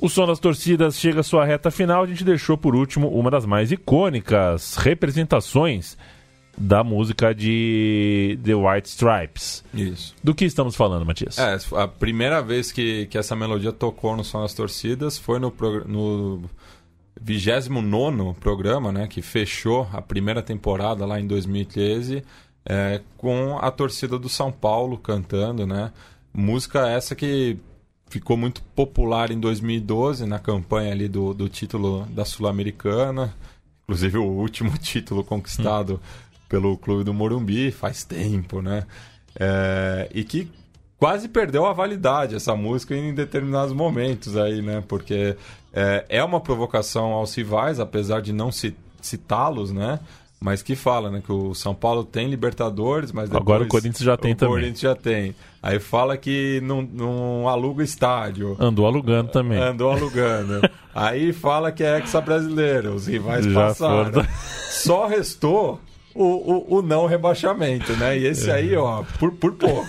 O 0.00 0.08
som 0.08 0.26
das 0.26 0.38
torcidas 0.38 0.98
chega 0.98 1.20
à 1.20 1.22
sua 1.22 1.44
reta 1.44 1.70
final. 1.70 2.02
A 2.02 2.06
gente 2.06 2.24
deixou 2.24 2.56
por 2.56 2.74
último 2.74 3.08
uma 3.08 3.30
das 3.30 3.46
mais 3.46 3.72
icônicas 3.72 4.76
representações 4.76 5.96
da 6.56 6.82
música 6.82 7.34
de 7.34 8.38
The 8.42 8.54
White 8.54 8.88
Stripes. 8.88 9.64
Isso. 9.74 10.14
Do 10.22 10.34
que 10.34 10.44
estamos 10.44 10.74
falando, 10.74 11.04
Matias? 11.04 11.38
É, 11.38 11.58
a 11.76 11.86
primeira 11.86 12.40
vez 12.40 12.72
que, 12.72 13.06
que 13.06 13.18
essa 13.18 13.36
melodia 13.36 13.72
tocou 13.72 14.16
no 14.16 14.24
Som 14.24 14.42
das 14.42 14.54
Torcidas 14.54 15.18
foi 15.18 15.38
no, 15.38 15.52
no 15.86 16.42
29 17.20 18.34
programa, 18.40 18.90
né? 18.90 19.06
Que 19.06 19.20
fechou 19.20 19.88
a 19.92 20.00
primeira 20.00 20.42
temporada 20.42 21.04
lá 21.04 21.20
em 21.20 21.26
2013, 21.26 22.22
é, 22.64 23.00
com 23.16 23.58
a 23.58 23.70
torcida 23.70 24.18
do 24.18 24.28
São 24.28 24.50
Paulo 24.50 24.96
cantando, 24.96 25.66
né? 25.66 25.92
Música 26.32 26.88
essa 26.88 27.14
que 27.14 27.58
ficou 28.08 28.36
muito 28.36 28.62
popular 28.74 29.30
em 29.30 29.38
2012, 29.40 30.26
na 30.26 30.38
campanha 30.38 30.92
ali 30.92 31.08
do, 31.08 31.34
do 31.34 31.48
título 31.48 32.06
da 32.10 32.24
Sul-Americana. 32.24 33.34
Inclusive 33.84 34.18
o 34.18 34.24
último 34.24 34.76
título 34.78 35.22
conquistado 35.24 36.00
pelo 36.48 36.76
Clube 36.76 37.04
do 37.04 37.12
Morumbi 37.14 37.70
faz 37.70 38.04
tempo, 38.04 38.62
né? 38.62 38.84
É, 39.38 40.08
e 40.14 40.24
que 40.24 40.48
quase 40.98 41.28
perdeu 41.28 41.66
a 41.66 41.72
validade 41.72 42.34
essa 42.34 42.54
música 42.56 42.94
em 42.96 43.14
determinados 43.14 43.72
momentos 43.74 44.36
aí, 44.36 44.62
né? 44.62 44.82
Porque 44.86 45.36
é, 45.72 46.04
é 46.08 46.24
uma 46.24 46.40
provocação 46.40 47.12
aos 47.12 47.34
rivais, 47.34 47.78
apesar 47.80 48.22
de 48.22 48.32
não 48.32 48.50
ci- 48.50 48.76
citá-los, 49.02 49.72
né? 49.72 50.00
Mas 50.40 50.62
que 50.62 50.76
fala, 50.76 51.10
né? 51.10 51.22
Que 51.24 51.32
o 51.32 51.54
São 51.54 51.74
Paulo 51.74 52.04
tem 52.04 52.28
Libertadores, 52.28 53.10
mas 53.10 53.28
depois... 53.28 53.42
Agora 53.42 53.64
o 53.64 53.68
Corinthians 53.68 54.04
já 54.04 54.16
tem 54.16 54.32
o 54.32 54.36
também. 54.36 54.54
Corinthians 54.54 54.80
já 54.80 54.94
tem. 54.94 55.34
Aí 55.62 55.80
fala 55.80 56.16
que 56.16 56.60
não, 56.62 56.82
não 56.82 57.48
aluga 57.48 57.82
estádio. 57.82 58.56
Andou 58.60 58.86
alugando 58.86 59.30
também. 59.30 59.58
Andou 59.58 59.90
alugando. 59.90 60.60
Aí 60.94 61.32
fala 61.32 61.72
que 61.72 61.82
é 61.82 61.98
hexa 61.98 62.20
brasileiro. 62.20 62.94
Os 62.94 63.06
rivais 63.06 63.44
Já 63.44 63.68
passaram. 63.68 64.12
foram. 64.12 64.26
Só 64.70 65.06
restou 65.06 65.80
o, 66.16 66.24
o, 66.24 66.78
o 66.78 66.82
não 66.82 67.06
rebaixamento, 67.06 67.92
né? 67.94 68.18
E 68.18 68.26
esse 68.26 68.50
aí, 68.50 68.74
ó, 68.76 69.02
por, 69.18 69.32
por 69.32 69.52
pouco. 69.52 69.86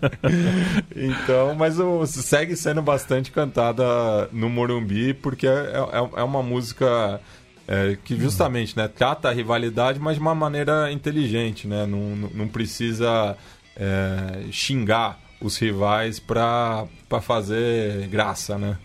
então, 0.96 1.54
mas 1.54 1.78
o, 1.78 2.06
segue 2.06 2.56
sendo 2.56 2.80
bastante 2.80 3.30
cantada 3.30 3.84
no 4.32 4.48
Morumbi, 4.48 5.12
porque 5.12 5.46
é, 5.46 5.50
é, 5.50 6.20
é 6.20 6.22
uma 6.22 6.42
música 6.42 7.20
é, 7.66 7.96
que 8.04 8.16
justamente 8.18 8.76
né, 8.76 8.88
trata 8.88 9.28
a 9.28 9.32
rivalidade, 9.32 9.98
mas 9.98 10.16
de 10.16 10.20
uma 10.20 10.34
maneira 10.34 10.90
inteligente, 10.92 11.66
né? 11.66 11.86
Não, 11.86 12.16
não- 12.16 12.30
precisa 12.48 13.36
é, 13.76 14.44
xingar 14.52 15.18
os 15.40 15.56
rivais 15.58 16.18
pra 16.20 16.86
fazer 17.22 18.06
graça, 18.08 18.56
né? 18.58 18.76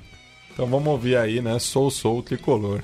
Então 0.53 0.65
vamos 0.67 0.87
ouvir 0.89 1.15
aí, 1.17 1.41
né? 1.41 1.57
Sou, 1.59 1.89
sou 1.91 2.21
tricolor. 2.23 2.81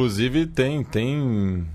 Inclusive 0.00 0.46
tem 0.46 0.82
tem 0.82 1.66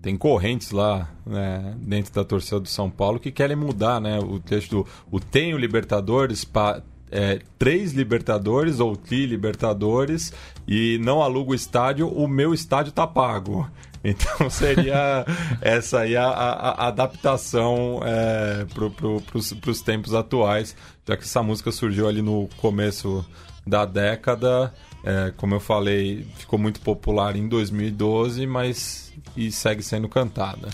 tem 0.00 0.16
correntes 0.16 0.70
lá 0.70 1.08
né, 1.26 1.74
dentro 1.78 2.12
da 2.14 2.24
torcida 2.24 2.58
do 2.60 2.68
São 2.68 2.90
Paulo 2.90 3.20
que 3.20 3.30
querem 3.30 3.56
mudar, 3.56 4.00
né? 4.00 4.18
O 4.18 4.38
texto 4.40 4.70
do 4.84 4.86
o 5.10 5.20
tenho 5.20 5.58
Libertadores 5.58 6.44
para 6.46 6.82
é, 7.10 7.40
três 7.58 7.92
Libertadores 7.92 8.80
ou 8.80 8.96
tri 8.96 9.26
Libertadores 9.26 10.32
e 10.66 10.98
não 11.02 11.22
alugo 11.22 11.52
o 11.52 11.54
estádio, 11.54 12.08
o 12.08 12.26
meu 12.26 12.54
estádio 12.54 12.90
tá 12.92 13.06
pago. 13.06 13.68
Então 14.06 14.50
seria 14.50 15.24
essa 15.62 16.00
aí 16.00 16.14
a, 16.14 16.26
a- 16.28 16.70
a 16.84 16.86
adaptação 16.88 18.00
é, 18.04 18.66
pro, 18.74 18.90
pro, 18.90 19.18
pros, 19.22 19.54
pros 19.54 19.80
tempos 19.80 20.12
atuais, 20.12 20.76
já 21.08 21.16
que 21.16 21.22
essa 21.22 21.42
música 21.42 21.72
surgiu 21.72 22.06
ali 22.06 22.20
no 22.20 22.46
começo 22.58 23.24
da 23.66 23.86
década. 23.86 24.74
É, 25.04 25.32
como 25.36 25.54
eu 25.54 25.60
falei, 25.60 26.26
ficou 26.36 26.58
muito 26.58 26.80
popular 26.80 27.36
em 27.36 27.46
2012, 27.48 28.46
mas 28.46 29.12
e 29.36 29.50
segue 29.52 29.82
sendo 29.82 30.08
cantada. 30.08 30.68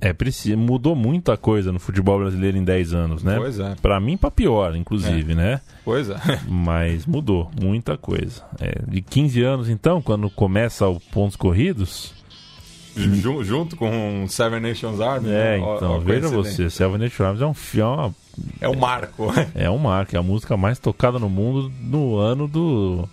É, 0.00 0.12
preci- 0.14 0.56
mudou 0.56 0.96
muita 0.96 1.36
coisa 1.36 1.70
no 1.70 1.78
futebol 1.78 2.18
brasileiro 2.18 2.56
em 2.56 2.64
10 2.64 2.94
anos, 2.94 3.22
né? 3.22 3.36
Pois 3.36 3.58
é. 3.60 3.74
Pra 3.82 4.00
mim, 4.00 4.16
pra 4.16 4.30
pior, 4.30 4.74
inclusive, 4.74 5.34
né? 5.34 5.60
Pois 5.84 6.08
é. 6.08 6.16
Mas 6.48 7.04
mudou 7.04 7.50
muita 7.60 7.98
coisa. 7.98 8.42
É, 8.58 8.80
de 8.88 9.02
15 9.02 9.42
anos, 9.42 9.68
então, 9.68 10.00
quando 10.00 10.30
começa 10.30 10.88
o 10.88 10.98
pontos 10.98 11.36
corridos. 11.36 12.14
Ju- 12.96 13.44
junto 13.44 13.76
com 13.76 14.24
Seven 14.26 14.58
Nations 14.60 15.00
Army. 15.00 15.28
É, 15.28 15.32
né? 15.32 15.58
Então, 15.58 15.92
ó, 15.92 15.98
veja 15.98 16.28
você, 16.28 16.68
Seven 16.70 16.98
Nation 16.98 17.24
Arms 17.24 17.42
é 17.42 17.46
um 17.46 17.54
filme. 17.54 18.12
É 18.60 18.68
um 18.68 18.76
marco. 18.76 19.26
É 19.54 19.70
um 19.70 19.78
marco, 19.78 20.16
é 20.16 20.18
a 20.18 20.22
música 20.22 20.56
mais 20.56 20.78
tocada 20.78 21.18
no 21.18 21.28
mundo 21.28 21.70
no 21.82 22.16
ano 22.16 22.48
do. 22.48 23.06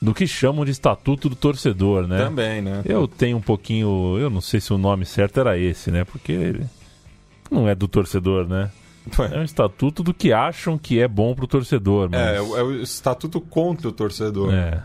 Do 0.00 0.14
que 0.14 0.26
chamam 0.26 0.64
de 0.64 0.70
Estatuto 0.70 1.28
do 1.28 1.36
Torcedor, 1.36 2.06
né? 2.06 2.18
Também, 2.18 2.62
né? 2.62 2.82
Eu 2.84 3.06
tenho 3.06 3.36
um 3.36 3.40
pouquinho. 3.42 4.16
Eu 4.18 4.30
não 4.30 4.40
sei 4.40 4.60
se 4.60 4.72
o 4.72 4.78
nome 4.78 5.04
certo 5.04 5.38
era 5.40 5.58
esse, 5.58 5.90
né? 5.90 6.04
Porque 6.04 6.60
não 7.50 7.68
é 7.68 7.74
do 7.74 7.86
torcedor, 7.88 8.46
né? 8.48 8.70
É 9.32 9.38
um 9.38 9.42
estatuto 9.44 10.02
do 10.02 10.12
que 10.14 10.32
acham 10.32 10.76
que 10.78 11.00
é 11.00 11.08
bom 11.08 11.34
pro 11.34 11.46
torcedor. 11.46 12.08
Mas... 12.10 12.20
É, 12.20 12.36
é 12.36 12.40
o- 12.40 12.78
é 12.80 12.82
estatuto 12.82 13.40
contra 13.40 13.88
o 13.88 13.92
torcedor. 13.92 14.52
É. 14.54 14.80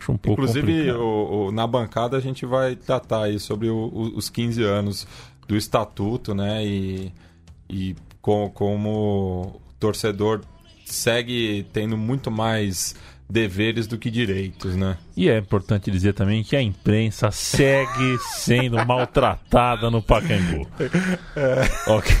Acho 0.00 0.12
um 0.12 0.16
pouco 0.16 0.42
Inclusive, 0.42 0.92
o- 0.92 1.46
o- 1.48 1.52
na 1.52 1.66
bancada 1.66 2.16
a 2.16 2.20
gente 2.20 2.44
vai 2.46 2.74
tratar 2.76 3.24
aí 3.24 3.38
sobre 3.38 3.68
o- 3.68 4.12
os 4.16 4.28
15 4.30 4.62
anos 4.62 5.06
do 5.46 5.56
estatuto, 5.56 6.34
né? 6.34 6.64
E, 6.66 7.12
e 7.68 7.96
co- 8.20 8.50
como 8.50 8.90
o 9.56 9.60
torcedor 9.78 10.40
segue 10.84 11.66
tendo 11.72 11.96
muito 11.96 12.30
mais 12.30 12.94
deveres 13.30 13.86
do 13.86 13.98
que 13.98 14.10
direitos, 14.10 14.74
né? 14.74 14.96
E 15.14 15.28
é 15.28 15.36
importante 15.36 15.90
dizer 15.90 16.14
também 16.14 16.42
que 16.42 16.56
a 16.56 16.62
imprensa 16.62 17.30
segue 17.30 18.18
sendo 18.38 18.76
maltratada 18.86 19.90
no 19.90 20.00
Pacaembu. 20.00 20.66
Ok. 21.86 22.16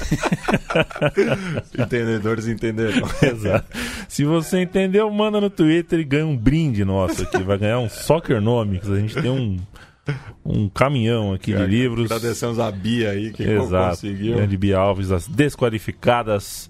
Entendedores 1.78 2.46
entenderam. 2.46 3.08
Exato. 3.22 3.78
Se 4.06 4.24
você 4.24 4.60
entendeu, 4.62 5.10
manda 5.10 5.40
no 5.40 5.48
Twitter 5.48 6.00
e 6.00 6.04
ganha 6.04 6.26
um 6.26 6.36
brinde 6.36 6.84
nosso 6.84 7.22
aqui. 7.22 7.42
Vai 7.42 7.56
ganhar 7.56 7.78
um 7.78 7.88
Soccer 7.88 8.40
Nomics. 8.40 8.90
A 8.90 9.00
gente 9.00 9.14
tem 9.14 9.30
um, 9.30 9.56
um 10.44 10.68
caminhão 10.68 11.32
aqui 11.32 11.54
de 11.54 11.64
livros. 11.64 12.10
Agradecemos 12.10 12.58
a 12.58 12.70
Bia 12.70 13.10
aí 13.10 13.32
que 13.32 13.42
Exato. 13.44 13.90
conseguiu. 13.90 14.36
Grande 14.36 14.56
Bia 14.58 14.76
Alves, 14.78 15.10
as 15.10 15.26
desqualificadas. 15.26 16.68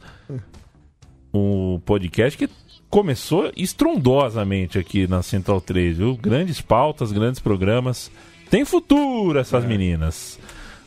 O 1.33 1.81
podcast 1.85 2.39
que 2.39 2.49
começou 2.91 3.53
estrondosamente 3.57 4.79
aqui 4.79 5.07
na 5.07 5.23
Central 5.23 5.61
3, 5.61 5.99
viu? 5.99 6.17
Grandes 6.17 6.61
pautas, 6.61 7.13
grandes 7.13 7.41
programas. 7.41 8.11
Tem 8.51 8.65
futuro 8.65 9.39
essas 9.39 9.65
meninas. 9.65 10.39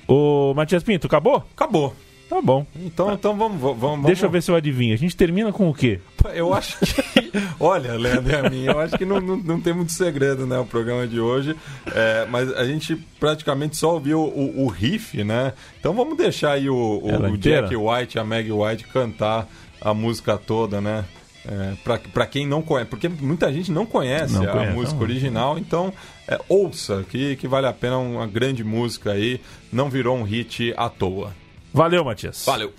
Ô, 0.08 0.54
Matias 0.56 0.84
Pinto, 0.84 1.08
acabou? 1.08 1.43
Acabou. 1.56 1.95
Tá 2.32 2.41
bom. 2.41 2.66
Então, 2.78 3.14
então 3.14 3.38
vamos, 3.38 3.60
vamos. 3.78 4.06
Deixa 4.06 4.26
eu 4.26 4.30
ver 4.30 4.41
se 4.41 4.49
eu 4.49 4.56
adivinho. 4.56 4.93
A 4.93 4.97
gente 4.97 5.18
termina 5.18 5.52
com 5.52 5.70
o 5.70 5.74
quê? 5.74 5.99
Eu 6.34 6.54
acho 6.54 6.78
que. 6.80 7.30
Olha, 7.60 7.93
Leandro 7.95 8.32
e 8.32 8.36
a 8.36 8.49
mim, 8.49 8.64
eu 8.64 8.80
acho 8.80 8.97
que 8.97 9.04
não, 9.04 9.20
não, 9.20 9.36
não 9.36 9.60
tem 9.60 9.74
muito 9.74 9.91
segredo, 9.91 10.47
né? 10.47 10.58
O 10.58 10.66
programa 10.66 11.06
de 11.06 11.20
hoje. 11.20 11.56
É, 11.93 12.26
mas 12.30 12.52
a 12.54 12.66
gente 12.66 12.95
praticamente 13.20 13.76
só 13.76 13.93
ouviu 13.93 14.22
o, 14.22 14.64
o 14.64 14.68
riff, 14.68 15.22
né? 15.26 15.54
Então 15.78 15.93
vamos 15.93 16.18
deixar 16.18 16.54
aí 16.54 16.70
o, 16.70 17.02
o-? 17.04 17.38
Jack 17.38 17.76
White 17.76 18.18
e 18.18 18.20
a 18.20 18.24
Meg 18.24 18.49
White 18.49 18.86
cantar 18.88 19.47
a 19.82 19.93
música 19.93 20.38
toda, 20.38 20.80
né? 20.80 21.04
É, 21.44 21.74
pra, 21.84 21.98
pra 21.98 22.28
quem 22.28 22.46
não 22.48 22.62
conhece, 22.62 22.89
porque 22.89 23.10
muita 23.10 23.52
gente 23.52 23.72
não 23.72 23.84
conhece 23.84 24.34
Não 24.36 24.44
a 24.44 24.48
conhece, 24.48 24.74
música 24.74 24.96
não. 24.96 25.02
original, 25.02 25.58
então 25.58 25.92
é, 26.28 26.39
ouça, 26.48 27.04
que, 27.10 27.36
que 27.36 27.48
vale 27.48 27.66
a 27.66 27.74
pena 27.74 27.98
uma 27.98 28.28
grande 28.28 28.64
música 28.64 29.12
aí, 29.14 29.42
não 29.74 29.89
virou 29.89 30.16
um 30.16 30.22
hit 30.24 30.72
à 30.78 30.88
toa. 30.88 31.34
Valeu, 31.74 32.06
Matias. 32.06 32.44
Valeu! 32.46 32.72